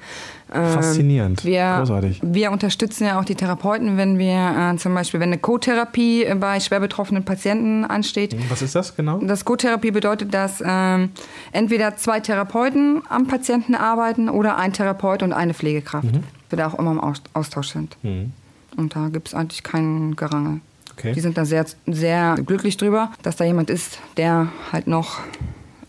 Ähm, 0.54 0.74
Faszinierend. 0.74 1.46
Wir, 1.46 1.76
Großartig. 1.80 2.22
Wir 2.24 2.52
unterstützen 2.52 3.06
ja 3.06 3.20
auch 3.20 3.26
die 3.26 3.36
Therapeuten, 3.36 3.98
wenn 3.98 4.18
wir 4.18 4.72
äh, 4.74 4.78
zum 4.78 4.94
Beispiel, 4.96 5.20
wenn 5.20 5.30
eine 5.30 5.38
Co-Therapie 5.38 6.24
äh, 6.24 6.36
bei 6.36 6.60
schwer 6.60 6.80
betroffenen 6.80 7.24
Patienten 7.24 7.86
ansteht. 7.86 8.36
Was 8.50 8.62
ist 8.62 8.74
das 8.76 8.96
genau? 8.96 9.20
Das 9.20 9.46
Co-Therapie 9.46 9.92
bedeutet, 9.92 10.34
dass 10.34 10.64
ähm, 10.66 11.10
entweder 11.52 11.96
zwei 11.98 12.20
Therapeuten 12.20 13.02
am 13.10 13.28
Patienten 13.28 13.76
arbeiten 13.76 14.28
oder 14.30 14.58
ein 14.58 14.74
Therapeut 14.74 15.22
und 15.24 15.34
eine 15.34 15.54
Pflegekraft. 15.54 16.08
Wir 16.50 16.58
da 16.58 16.68
auch 16.68 16.80
immer 16.80 16.92
im 16.92 17.00
Aus- 17.00 17.22
Austausch 17.34 17.70
sind. 17.70 17.96
Und 18.04 18.96
da 18.96 19.10
gibt 19.10 19.28
es 19.28 19.34
eigentlich 19.36 19.62
keinen 19.64 20.16
Gerangel. 20.16 20.62
Okay. 20.98 21.14
Die 21.14 21.20
sind 21.22 21.38
da 21.38 21.46
sehr, 21.46 21.66
sehr 21.86 22.36
glücklich 22.46 22.76
drüber, 22.78 23.12
dass 23.22 23.36
da 23.36 23.46
jemand 23.46 23.70
ist, 23.70 24.00
der 24.18 24.50
halt 24.74 24.88
noch 24.88 25.20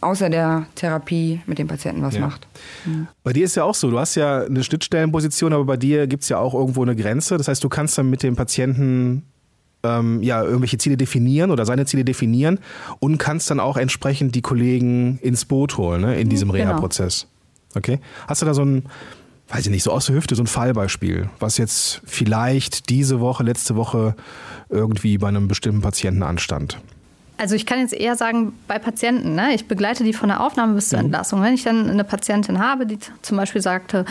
außer 0.00 0.30
der 0.30 0.66
Therapie 0.74 1.40
mit 1.46 1.58
dem 1.58 1.66
Patienten 1.68 2.02
was 2.02 2.14
Ja. 2.14 2.20
macht. 2.22 2.46
Bei 3.22 3.32
dir 3.32 3.44
ist 3.44 3.54
ja 3.56 3.64
auch 3.64 3.74
so, 3.74 3.90
du 3.90 3.98
hast 3.98 4.14
ja 4.14 4.42
eine 4.42 4.62
Schnittstellenposition, 4.64 5.52
aber 5.52 5.64
bei 5.64 5.76
dir 5.76 6.06
gibt 6.06 6.22
es 6.22 6.28
ja 6.28 6.38
auch 6.38 6.54
irgendwo 6.54 6.82
eine 6.82 6.96
Grenze. 6.96 7.36
Das 7.36 7.48
heißt, 7.48 7.62
du 7.62 7.68
kannst 7.68 7.96
dann 7.98 8.10
mit 8.10 8.22
dem 8.22 8.36
Patienten 8.36 9.24
ähm, 9.82 10.22
ja, 10.22 10.42
irgendwelche 10.42 10.78
Ziele 10.78 10.96
definieren 10.96 11.50
oder 11.50 11.64
seine 11.64 11.86
Ziele 11.86 12.04
definieren 12.04 12.58
und 12.98 13.18
kannst 13.18 13.50
dann 13.50 13.60
auch 13.60 13.76
entsprechend 13.76 14.34
die 14.34 14.42
Kollegen 14.42 15.18
ins 15.22 15.44
Boot 15.46 15.78
holen, 15.78 16.02
ne, 16.02 16.20
in 16.20 16.28
diesem 16.28 16.52
genau. 16.52 16.64
Reha-Prozess. 16.72 17.26
Okay. 17.74 17.98
Hast 18.26 18.42
du 18.42 18.46
da 18.46 18.52
so 18.52 18.62
ein, 18.62 18.84
weiß 19.48 19.64
ich 19.66 19.70
nicht, 19.70 19.82
so 19.82 19.90
aus 19.92 20.06
der 20.06 20.16
Hüfte, 20.16 20.34
so 20.34 20.42
ein 20.42 20.46
Fallbeispiel, 20.48 21.30
was 21.38 21.56
jetzt 21.56 22.02
vielleicht 22.04 22.90
diese 22.90 23.20
Woche, 23.20 23.42
letzte 23.42 23.74
Woche 23.76 24.16
irgendwie 24.68 25.16
bei 25.18 25.28
einem 25.28 25.48
bestimmten 25.48 25.80
Patienten 25.80 26.22
anstand? 26.22 26.78
Also 27.40 27.54
ich 27.54 27.64
kann 27.64 27.78
jetzt 27.80 27.94
eher 27.94 28.16
sagen, 28.16 28.52
bei 28.68 28.78
Patienten, 28.78 29.34
ne? 29.34 29.54
ich 29.54 29.66
begleite 29.66 30.04
die 30.04 30.12
von 30.12 30.28
der 30.28 30.42
Aufnahme 30.42 30.74
bis 30.74 30.90
zur 30.90 30.98
mhm. 30.98 31.06
Entlassung. 31.06 31.42
Wenn 31.42 31.54
ich 31.54 31.64
dann 31.64 31.88
eine 31.88 32.04
Patientin 32.04 32.58
habe, 32.58 32.84
die 32.84 32.98
zum 33.22 33.38
Beispiel 33.38 33.62
sagte, 33.62 34.04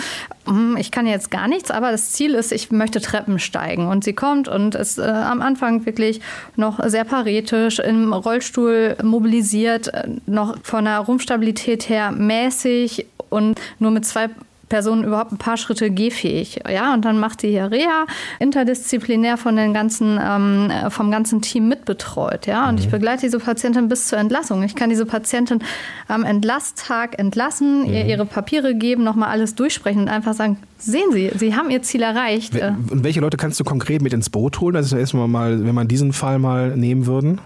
hm, 0.48 0.76
ich 0.78 0.90
kann 0.90 1.06
jetzt 1.06 1.30
gar 1.30 1.48
nichts, 1.48 1.70
aber 1.70 1.92
das 1.92 2.12
Ziel 2.12 2.34
ist, 2.34 2.52
ich 2.52 2.72
möchte 2.72 3.02
Treppen 3.02 3.38
steigen. 3.38 3.88
Und 3.88 4.04
sie 4.04 4.14
kommt 4.14 4.48
und 4.48 4.74
ist 4.74 4.98
äh, 4.98 5.04
am 5.04 5.42
Anfang 5.42 5.86
wirklich 5.86 6.22
noch 6.56 6.84
sehr 6.90 7.04
paretisch, 7.04 7.78
im 7.78 8.14
Rollstuhl 8.14 8.98
mobilisiert, 9.04 9.94
äh, 9.94 10.08
noch 10.26 10.58
von 10.64 10.86
der 10.86 10.98
Rumpfstabilität 10.98 11.88
her 11.88 12.12
mäßig 12.12 13.06
und 13.30 13.62
nur 13.78 13.92
mit 13.92 14.06
zwei 14.06 14.30
Person 14.70 15.04
überhaupt 15.04 15.32
ein 15.32 15.38
paar 15.38 15.58
Schritte 15.58 15.92
gehfähig. 15.92 16.62
Ja, 16.72 16.94
und 16.94 17.04
dann 17.04 17.20
macht 17.20 17.44
die 17.44 17.50
hier 17.50 17.72
Reha, 17.72 18.06
interdisziplinär 18.40 19.38
von 19.38 19.56
den 19.56 19.74
ganzen, 19.74 20.20
ähm, 20.22 20.72
vom 20.90 21.12
ganzen 21.12 21.42
Team 21.42 21.68
mitbetreut. 21.68 22.46
Ja, 22.46 22.70
und 22.70 22.76
mhm. 22.76 22.82
ich 22.82 22.90
begleite 22.90 23.22
diese 23.22 23.40
Patientin 23.40 23.90
bis 23.90 24.08
zur 24.08 24.20
Entlassung. 24.20 24.64
Ich 24.64 24.76
kann 24.76 24.90
diese 24.90 25.06
Patientin 25.06 25.60
am 26.08 26.24
Entlasttag 26.24 27.20
entlassen, 27.20 27.82
mhm. 27.82 27.94
ihr 27.94 28.06
ihre 28.06 28.26
Papiere 28.26 28.76
geben, 28.76 29.04
nochmal 29.04 29.30
alles 29.30 29.56
durchsprechen 29.56 30.04
und 30.04 30.10
einfach 30.10 30.34
sagen, 30.34 30.58
sehen 30.78 31.12
Sie, 31.12 31.32
Sie 31.36 31.56
haben 31.56 31.70
Ihr 31.70 31.82
Ziel 31.82 32.04
erreicht. 32.04 32.54
Und 32.56 33.04
welche 33.04 33.20
Leute 33.20 33.38
kannst 33.38 33.60
du 33.60 33.64
konkret 33.64 34.02
mit 34.02 34.14
ins 34.14 34.30
Boot 34.30 34.60
holen? 34.62 34.76
Das 34.76 34.86
ist 34.86 34.94
erstmal 34.94 35.28
mal, 35.28 35.66
wenn 35.66 35.76
man 35.76 35.88
diesen 35.88 36.14
Fall 36.14 36.40
mal 36.40 36.78
nehmen 36.78 37.06
würden 37.06 37.40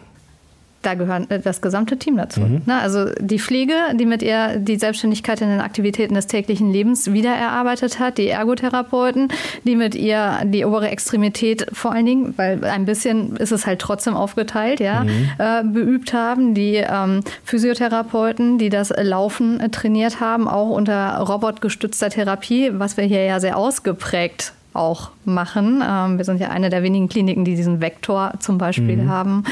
da 0.83 0.93
gehört 0.93 1.31
äh, 1.31 1.39
das 1.39 1.61
gesamte 1.61 1.97
Team 1.97 2.17
dazu. 2.17 2.41
Mhm. 2.41 2.61
Ne? 2.65 2.79
Also 2.79 3.05
die 3.19 3.39
Pflege, 3.39 3.73
die 3.93 4.05
mit 4.05 4.21
ihr 4.21 4.57
die 4.57 4.77
Selbstständigkeit 4.77 5.41
in 5.41 5.49
den 5.49 5.61
Aktivitäten 5.61 6.13
des 6.13 6.27
täglichen 6.27 6.71
Lebens 6.71 7.11
wiedererarbeitet 7.11 7.99
hat, 7.99 8.17
die 8.17 8.27
Ergotherapeuten, 8.27 9.29
die 9.63 9.75
mit 9.75 9.95
ihr 9.95 10.41
die 10.45 10.65
obere 10.65 10.89
Extremität 10.89 11.67
vor 11.73 11.91
allen 11.91 12.05
Dingen, 12.05 12.33
weil 12.37 12.63
ein 12.63 12.85
bisschen 12.85 13.35
ist 13.37 13.51
es 13.51 13.65
halt 13.65 13.79
trotzdem 13.79 14.15
aufgeteilt, 14.15 14.79
ja, 14.79 15.03
mhm. 15.03 15.29
äh, 15.37 15.63
beübt 15.63 16.13
haben, 16.13 16.53
die 16.53 16.75
ähm, 16.75 17.21
Physiotherapeuten, 17.43 18.57
die 18.57 18.69
das 18.69 18.93
Laufen 18.95 19.59
äh, 19.59 19.69
trainiert 19.69 20.19
haben, 20.19 20.47
auch 20.47 20.69
unter 20.69 21.17
robotgestützter 21.17 22.09
Therapie, 22.09 22.71
was 22.73 22.97
wir 22.97 23.05
hier 23.05 23.23
ja 23.23 23.39
sehr 23.39 23.57
ausgeprägt 23.57 24.53
auch 24.73 25.11
machen. 25.25 25.83
Ähm, 25.87 26.17
wir 26.17 26.25
sind 26.25 26.39
ja 26.39 26.49
eine 26.49 26.69
der 26.69 26.83
wenigen 26.83 27.09
Kliniken, 27.09 27.45
die 27.45 27.55
diesen 27.55 27.81
Vektor 27.81 28.33
zum 28.39 28.57
Beispiel 28.57 28.97
mhm. 28.97 29.09
haben. 29.09 29.43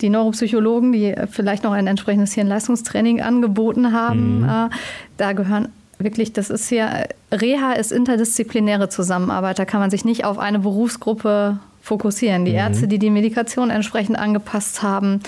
Die 0.00 0.10
Neuropsychologen, 0.10 0.92
die 0.92 1.14
vielleicht 1.30 1.64
noch 1.64 1.72
ein 1.72 1.86
entsprechendes 1.86 2.34
Hirnleistungstraining 2.34 3.20
angeboten 3.20 3.92
haben, 3.92 4.40
mhm. 4.40 4.48
Äh, 4.48 4.68
da 5.16 5.32
gehören 5.32 5.68
wirklich, 5.98 6.32
das 6.32 6.50
ist 6.50 6.68
hier, 6.68 7.08
Reha 7.32 7.72
ist 7.72 7.90
interdisziplinäre 7.90 8.88
Zusammenarbeit. 8.88 9.58
Da 9.58 9.64
kann 9.64 9.80
man 9.80 9.90
sich 9.90 10.04
nicht 10.04 10.24
auf 10.24 10.38
eine 10.38 10.58
Berufsgruppe 10.58 11.58
fokussieren. 11.80 12.44
Die 12.44 12.52
mhm. 12.52 12.58
Ärzte, 12.58 12.88
die 12.88 12.98
die 12.98 13.10
Medikation 13.10 13.70
entsprechend 13.70 14.18
angepasst 14.18 14.82
haben, 14.82 15.20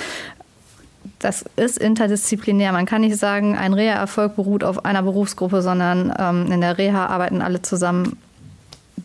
das 1.20 1.44
ist 1.56 1.78
interdisziplinär. 1.78 2.72
Man 2.72 2.87
kann 2.87 3.00
nicht 3.00 3.16
sagen, 3.16 3.56
ein 3.56 3.72
Reha-Erfolg 3.72 4.37
beruht 4.37 4.62
auf 4.62 4.84
einer 4.84 5.02
Berufsgruppe, 5.02 5.62
sondern 5.62 6.12
ähm, 6.18 6.52
in 6.52 6.61
der 6.61 6.78
Reha 6.78 7.06
arbeiten 7.06 7.42
alle 7.42 7.62
zusammen 7.62 8.16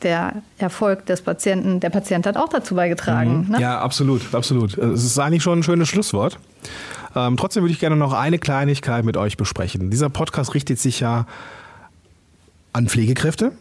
der 0.03 0.41
Erfolg 0.57 1.05
des 1.05 1.21
Patienten, 1.21 1.79
der 1.79 1.89
Patient 1.89 2.25
hat 2.25 2.37
auch 2.37 2.49
dazu 2.49 2.75
beigetragen. 2.75 3.45
Mhm. 3.45 3.51
Ne? 3.53 3.61
Ja, 3.61 3.79
absolut, 3.79 4.33
absolut. 4.33 4.77
Es 4.77 5.03
ist 5.03 5.19
eigentlich 5.19 5.43
schon 5.43 5.59
ein 5.59 5.63
schönes 5.63 5.89
Schlusswort. 5.89 6.39
Ähm, 7.15 7.37
trotzdem 7.37 7.63
würde 7.63 7.73
ich 7.73 7.79
gerne 7.79 7.95
noch 7.95 8.13
eine 8.13 8.39
Kleinigkeit 8.39 9.05
mit 9.05 9.17
euch 9.17 9.37
besprechen. 9.37 9.89
Dieser 9.89 10.09
Podcast 10.09 10.53
richtet 10.53 10.79
sich 10.79 10.99
ja 10.99 11.25
an 12.73 12.87
Pflegekräfte 12.87 13.51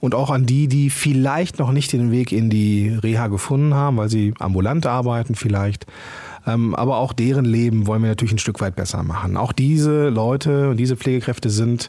und 0.00 0.14
auch 0.14 0.30
an 0.30 0.46
die, 0.46 0.68
die 0.68 0.90
vielleicht 0.90 1.58
noch 1.58 1.72
nicht 1.72 1.92
den 1.92 2.10
Weg 2.10 2.32
in 2.32 2.50
die 2.50 2.88
Reha 2.88 3.28
gefunden 3.28 3.74
haben, 3.74 3.96
weil 3.96 4.08
sie 4.08 4.34
ambulant 4.38 4.86
arbeiten 4.86 5.34
vielleicht. 5.34 5.86
Ähm, 6.46 6.74
aber 6.74 6.98
auch 6.98 7.12
deren 7.12 7.44
Leben 7.44 7.86
wollen 7.86 8.02
wir 8.02 8.08
natürlich 8.08 8.32
ein 8.32 8.38
Stück 8.38 8.60
weit 8.60 8.76
besser 8.76 9.02
machen. 9.02 9.36
Auch 9.36 9.52
diese 9.52 10.08
Leute 10.08 10.70
und 10.70 10.76
diese 10.76 10.96
Pflegekräfte 10.96 11.50
sind 11.50 11.88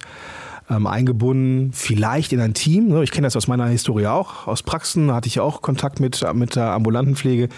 ähm, 0.70 0.88
eingebunden, 0.88 1.72
vielleicht 1.74 2.32
in 2.34 2.40
ein 2.40 2.54
Team. 2.54 2.88
Ne? 2.88 3.04
Ich 3.04 3.12
kenne 3.12 3.26
das 3.28 3.36
aus 3.36 3.48
meiner 3.48 3.66
Historie 3.68 4.08
auch, 4.08 4.48
aus 4.48 4.64
Praxen 4.64 5.08
da 5.08 5.16
hatte 5.16 5.28
ich 5.28 5.40
auch 5.40 5.62
Kontakt 5.62 6.00
mit, 6.00 6.26
mit 6.34 6.56
der 6.56 6.72
ambulanten 6.72 7.16
Pflege. 7.16 7.50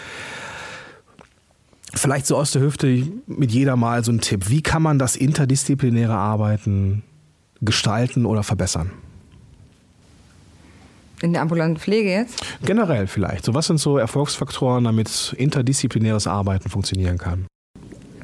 Vielleicht 1.94 2.26
so 2.26 2.36
aus 2.36 2.52
der 2.52 2.62
Hüfte 2.62 3.06
mit 3.26 3.52
jeder 3.52 3.76
mal 3.76 4.02
so 4.02 4.12
ein 4.12 4.20
Tipp. 4.20 4.48
Wie 4.48 4.62
kann 4.62 4.82
man 4.82 4.98
das 4.98 5.14
interdisziplinäre 5.14 6.14
Arbeiten 6.14 7.02
gestalten 7.60 8.24
oder 8.24 8.42
verbessern? 8.42 8.90
In 11.20 11.34
der 11.34 11.42
ambulanten 11.42 11.78
Pflege 11.78 12.10
jetzt? 12.10 12.42
Generell 12.64 13.06
vielleicht. 13.06 13.44
So, 13.44 13.54
was 13.54 13.66
sind 13.66 13.78
so 13.78 13.98
Erfolgsfaktoren, 13.98 14.84
damit 14.84 15.34
interdisziplinäres 15.38 16.26
Arbeiten 16.26 16.68
funktionieren 16.68 17.18
kann? 17.18 17.46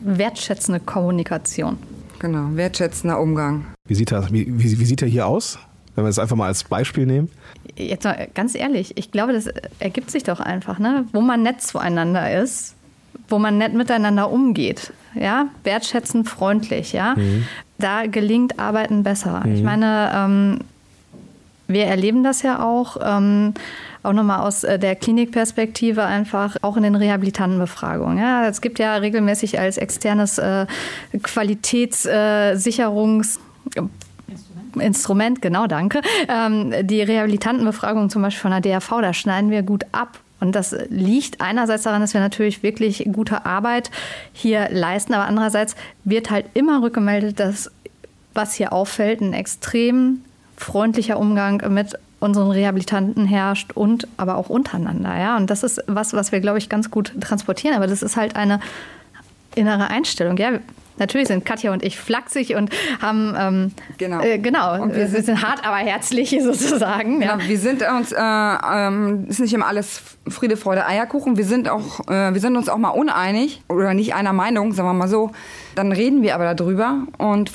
Wertschätzende 0.01 0.81
Kommunikation. 0.81 1.79
Genau, 2.19 2.57
wertschätzender 2.57 3.21
Umgang. 3.21 3.67
Wie 3.89 3.95
sieht, 3.95 4.13
er, 4.13 4.31
wie, 4.31 4.47
wie, 4.47 4.79
wie 4.79 4.85
sieht 4.85 5.03
er 5.03 5.09
hier 5.09 5.27
aus? 5.27 5.59
Wenn 5.95 6.05
wir 6.05 6.11
es 6.11 6.19
einfach 6.21 6.37
mal 6.37 6.47
als 6.47 6.63
Beispiel 6.63 7.07
nehmen. 7.07 7.29
Jetzt 7.77 8.05
mal 8.05 8.29
ganz 8.35 8.55
ehrlich, 8.55 8.97
ich 8.97 9.11
glaube, 9.11 9.33
das 9.33 9.49
ergibt 9.81 10.13
sich 10.13 10.23
doch 10.23 10.39
einfach, 10.39 10.79
ne? 10.79 11.07
wo 11.13 11.21
man 11.21 11.43
nett 11.43 11.61
zueinander 11.61 12.41
ist, 12.41 12.77
wo 13.29 13.41
man 13.41 13.59
nett 13.59 13.75
miteinander 13.75 14.31
umgeht, 14.31 14.93
ja, 15.15 15.49
wertschätzend, 15.65 16.29
freundlich, 16.29 16.93
ja, 16.93 17.15
mhm. 17.17 17.47
da 17.79 18.07
gelingt 18.07 18.61
Arbeiten 18.61 19.03
besser. 19.03 19.43
Mhm. 19.45 19.55
Ich 19.55 19.63
meine, 19.63 20.13
ähm, 20.15 20.59
wir 21.67 21.87
erleben 21.87 22.23
das 22.23 22.43
ja 22.43 22.63
auch. 22.63 22.97
Ähm, 23.03 23.55
auch 24.05 24.13
nochmal 24.13 24.47
aus 24.47 24.63
äh, 24.65 24.79
der 24.79 24.95
Klinikperspektive 24.97 26.05
einfach 26.05 26.57
auch 26.63 26.77
in 26.77 26.83
den 26.85 26.95
Rehabilitantenbefragungen. 26.95 28.19
Ja, 28.19 28.47
es 28.47 28.61
gibt 28.61 28.79
ja 28.79 28.95
regelmäßig 28.97 29.59
als 29.59 29.77
externes 29.77 30.39
äh, 30.39 30.67
Qualitätssicherungs 31.23 33.41
Instrument, 34.79 35.43
genau, 35.43 35.67
danke. 35.67 36.03
Ähm, 36.29 36.73
die 36.83 37.03
Rehabilitantenbefragung 37.03 38.11
zum 38.11 38.23
Beispiel 38.23 38.43
von 38.43 38.51
der 38.51 38.61
DRV, 38.61 39.01
da 39.01 39.13
schneiden 39.13 39.51
wir 39.51 39.63
gut 39.63 39.85
ab. 39.93 40.19
Und 40.41 40.55
das 40.55 40.77
liegt 40.89 41.41
einerseits 41.41 41.83
daran, 41.83 42.01
dass 42.01 42.15
wir 42.15 42.21
natürlich 42.21 42.63
wirklich 42.63 43.09
gute 43.13 43.45
Arbeit 43.45 43.91
hier 44.33 44.69
leisten, 44.71 45.15
aber 45.15 45.25
andererseits 45.25 45.75
wird 46.05 46.31
halt 46.31 46.47
immer 46.55 46.81
rückgemeldet, 46.83 47.41
dass 47.41 47.73
was 48.35 48.55
hier 48.55 48.73
auffällt, 48.73 49.21
ein 49.21 49.33
extrem 49.33 50.21
freundlicher 50.57 51.19
Umgang 51.19 51.63
mit 51.73 51.99
unseren 52.21 52.51
Rehabilitanten 52.51 53.27
herrscht 53.27 53.73
und 53.73 54.07
aber 54.17 54.37
auch 54.37 54.49
untereinander. 54.49 55.17
Ja? 55.19 55.37
Und 55.37 55.51
das 55.51 55.63
ist 55.63 55.83
was, 55.87 56.13
was 56.13 56.31
wir, 56.31 56.41
glaube 56.41 56.59
ich, 56.59 56.69
ganz 56.69 56.91
gut 56.91 57.13
transportieren. 57.21 57.77
Aber 57.77 57.87
das 57.87 58.03
ist 58.03 58.17
halt 58.17 58.37
eine 58.37 58.61
innere 59.55 59.89
Einstellung. 59.89 60.37
Ja, 60.37 60.53
natürlich 60.99 61.29
sind 61.29 61.45
Katja 61.45 61.73
und 61.73 61.83
ich 61.83 61.99
flachsig 61.99 62.55
und 62.55 62.71
haben 63.01 63.35
ähm, 63.39 63.73
genau, 63.99 64.21
äh, 64.21 64.39
genau 64.39 64.81
und 64.83 64.95
wir 64.95 65.09
sind, 65.09 65.27
sind, 65.27 65.43
hart, 65.43 65.65
aber 65.65 65.77
herzlich 65.77 66.31
sozusagen. 66.43 67.23
Ja. 67.23 67.37
Genau, 67.37 67.49
wir 67.49 67.59
sind 67.59 67.83
uns, 67.83 68.13
äh, 68.13 68.19
ähm, 68.19 69.27
ist 69.29 69.41
nicht 69.41 69.55
immer 69.55 69.67
alles 69.67 70.03
Friede, 70.29 70.57
Freude, 70.57 70.87
Eierkuchen. 70.87 71.37
Wir 71.37 71.45
sind 71.45 71.69
auch, 71.69 72.01
äh, 72.09 72.33
wir 72.33 72.41
sind 72.41 72.57
uns 72.57 72.69
auch 72.69 72.79
mal 72.79 72.91
uneinig 72.91 73.63
oder 73.69 73.95
nicht 73.95 74.15
einer 74.15 74.33
Meinung, 74.33 74.73
sagen 74.73 74.89
wir 74.89 74.95
mal 74.95 75.09
so. 75.09 75.31
Dann 75.75 75.93
reden 75.93 76.23
wir 76.23 76.35
aber 76.35 76.55
darüber 76.55 77.05
und 77.19 77.51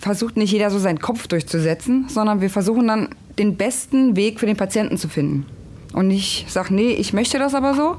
versucht 0.00 0.36
nicht 0.36 0.52
jeder 0.52 0.70
so 0.70 0.78
seinen 0.78 1.00
Kopf 1.00 1.26
durchzusetzen, 1.26 2.06
sondern 2.08 2.40
wir 2.40 2.50
versuchen 2.50 2.86
dann 2.86 3.08
den 3.38 3.56
besten 3.56 4.16
Weg 4.16 4.38
für 4.38 4.46
den 4.46 4.56
Patienten 4.56 4.96
zu 4.96 5.08
finden. 5.08 5.46
Und 5.92 6.10
ich 6.10 6.46
sage, 6.48 6.72
nee, 6.74 6.92
ich 6.92 7.12
möchte 7.12 7.38
das 7.38 7.54
aber 7.54 7.74
so. 7.74 7.96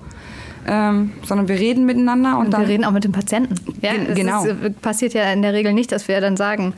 Ähm, 0.68 1.12
sondern 1.26 1.48
wir 1.48 1.56
reden 1.56 1.86
miteinander 1.86 2.38
und, 2.38 2.46
und 2.46 2.52
dann. 2.52 2.62
Wir 2.62 2.70
reden 2.70 2.86
auch 2.86 2.92
mit 2.92 3.04
dem 3.04 3.12
Patienten. 3.12 3.56
Ja, 3.82 3.94
genau. 4.14 4.44
Ist, 4.44 4.64
äh, 4.64 4.70
passiert 4.70 5.14
ja 5.14 5.32
in 5.32 5.42
der 5.42 5.54
Regel 5.54 5.74
nicht, 5.74 5.92
dass 5.92 6.08
wir 6.08 6.22
dann 6.22 6.38
sagen, 6.38 6.74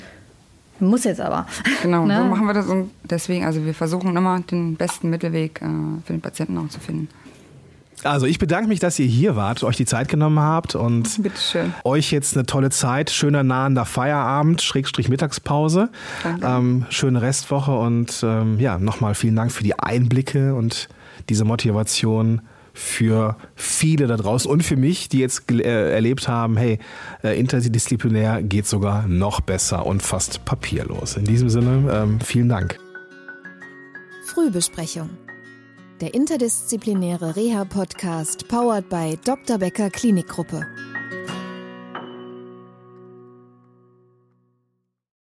muss 0.79 1.03
jetzt 1.03 1.21
aber. 1.21 1.47
Genau, 1.81 2.05
ne? 2.07 2.17
so 2.17 2.23
machen 2.25 2.45
wir 2.45 2.53
das 2.53 2.67
und 2.67 2.91
deswegen, 3.03 3.45
also 3.45 3.65
wir 3.65 3.73
versuchen 3.73 4.15
immer 4.15 4.39
den 4.39 4.75
besten 4.75 5.09
Mittelweg 5.09 5.61
äh, 5.61 5.65
für 6.05 6.13
den 6.13 6.21
Patienten 6.21 6.57
auch 6.57 6.69
zu 6.69 6.79
finden. 6.79 7.09
Also 8.03 8.25
ich 8.25 8.37
bedanke 8.37 8.67
mich, 8.67 8.79
dass 8.79 8.99
ihr 8.99 9.05
hier 9.05 9.35
wart, 9.35 9.63
euch 9.63 9.77
die 9.77 9.85
Zeit 9.85 10.09
genommen 10.09 10.39
habt 10.39 10.75
und 10.75 11.23
Bitteschön. 11.23 11.73
euch 11.85 12.11
jetzt 12.11 12.35
eine 12.35 12.45
tolle 12.45 12.69
Zeit, 12.69 13.09
schöner 13.09 13.43
nahender 13.43 13.85
Feierabend, 13.85 14.61
Schrägstrich 14.61 15.07
Mittagspause, 15.07 15.89
ähm, 16.43 16.85
schöne 16.89 17.21
Restwoche 17.21 17.71
und 17.71 18.21
ähm, 18.23 18.59
ja, 18.59 18.77
nochmal 18.77 19.15
vielen 19.15 19.35
Dank 19.35 19.51
für 19.51 19.63
die 19.63 19.79
Einblicke 19.79 20.53
und 20.53 20.89
diese 21.29 21.45
Motivation 21.45 22.41
für 22.73 23.37
viele 23.55 24.07
da 24.07 24.17
draußen 24.17 24.49
und 24.49 24.63
für 24.63 24.75
mich, 24.75 25.07
die 25.09 25.19
jetzt 25.19 25.49
äh, 25.51 25.91
erlebt 25.93 26.27
haben, 26.27 26.57
hey, 26.57 26.79
äh, 27.23 27.39
interdisziplinär 27.39 28.41
geht 28.41 28.65
sogar 28.65 29.07
noch 29.07 29.41
besser 29.41 29.85
und 29.85 30.01
fast 30.01 30.43
papierlos. 30.45 31.15
In 31.15 31.25
diesem 31.25 31.49
Sinne, 31.49 31.91
ähm, 31.91 32.19
vielen 32.19 32.49
Dank. 32.49 32.79
Frühbesprechung 34.25 35.09
Der 36.01 36.13
interdisziplinäre 36.15 37.35
Reha-Podcast 37.35 38.47
powered 38.47 38.89
by 38.89 39.17
Dr. 39.23 39.59
Becker 39.59 39.89
Klinikgruppe. 39.89 40.65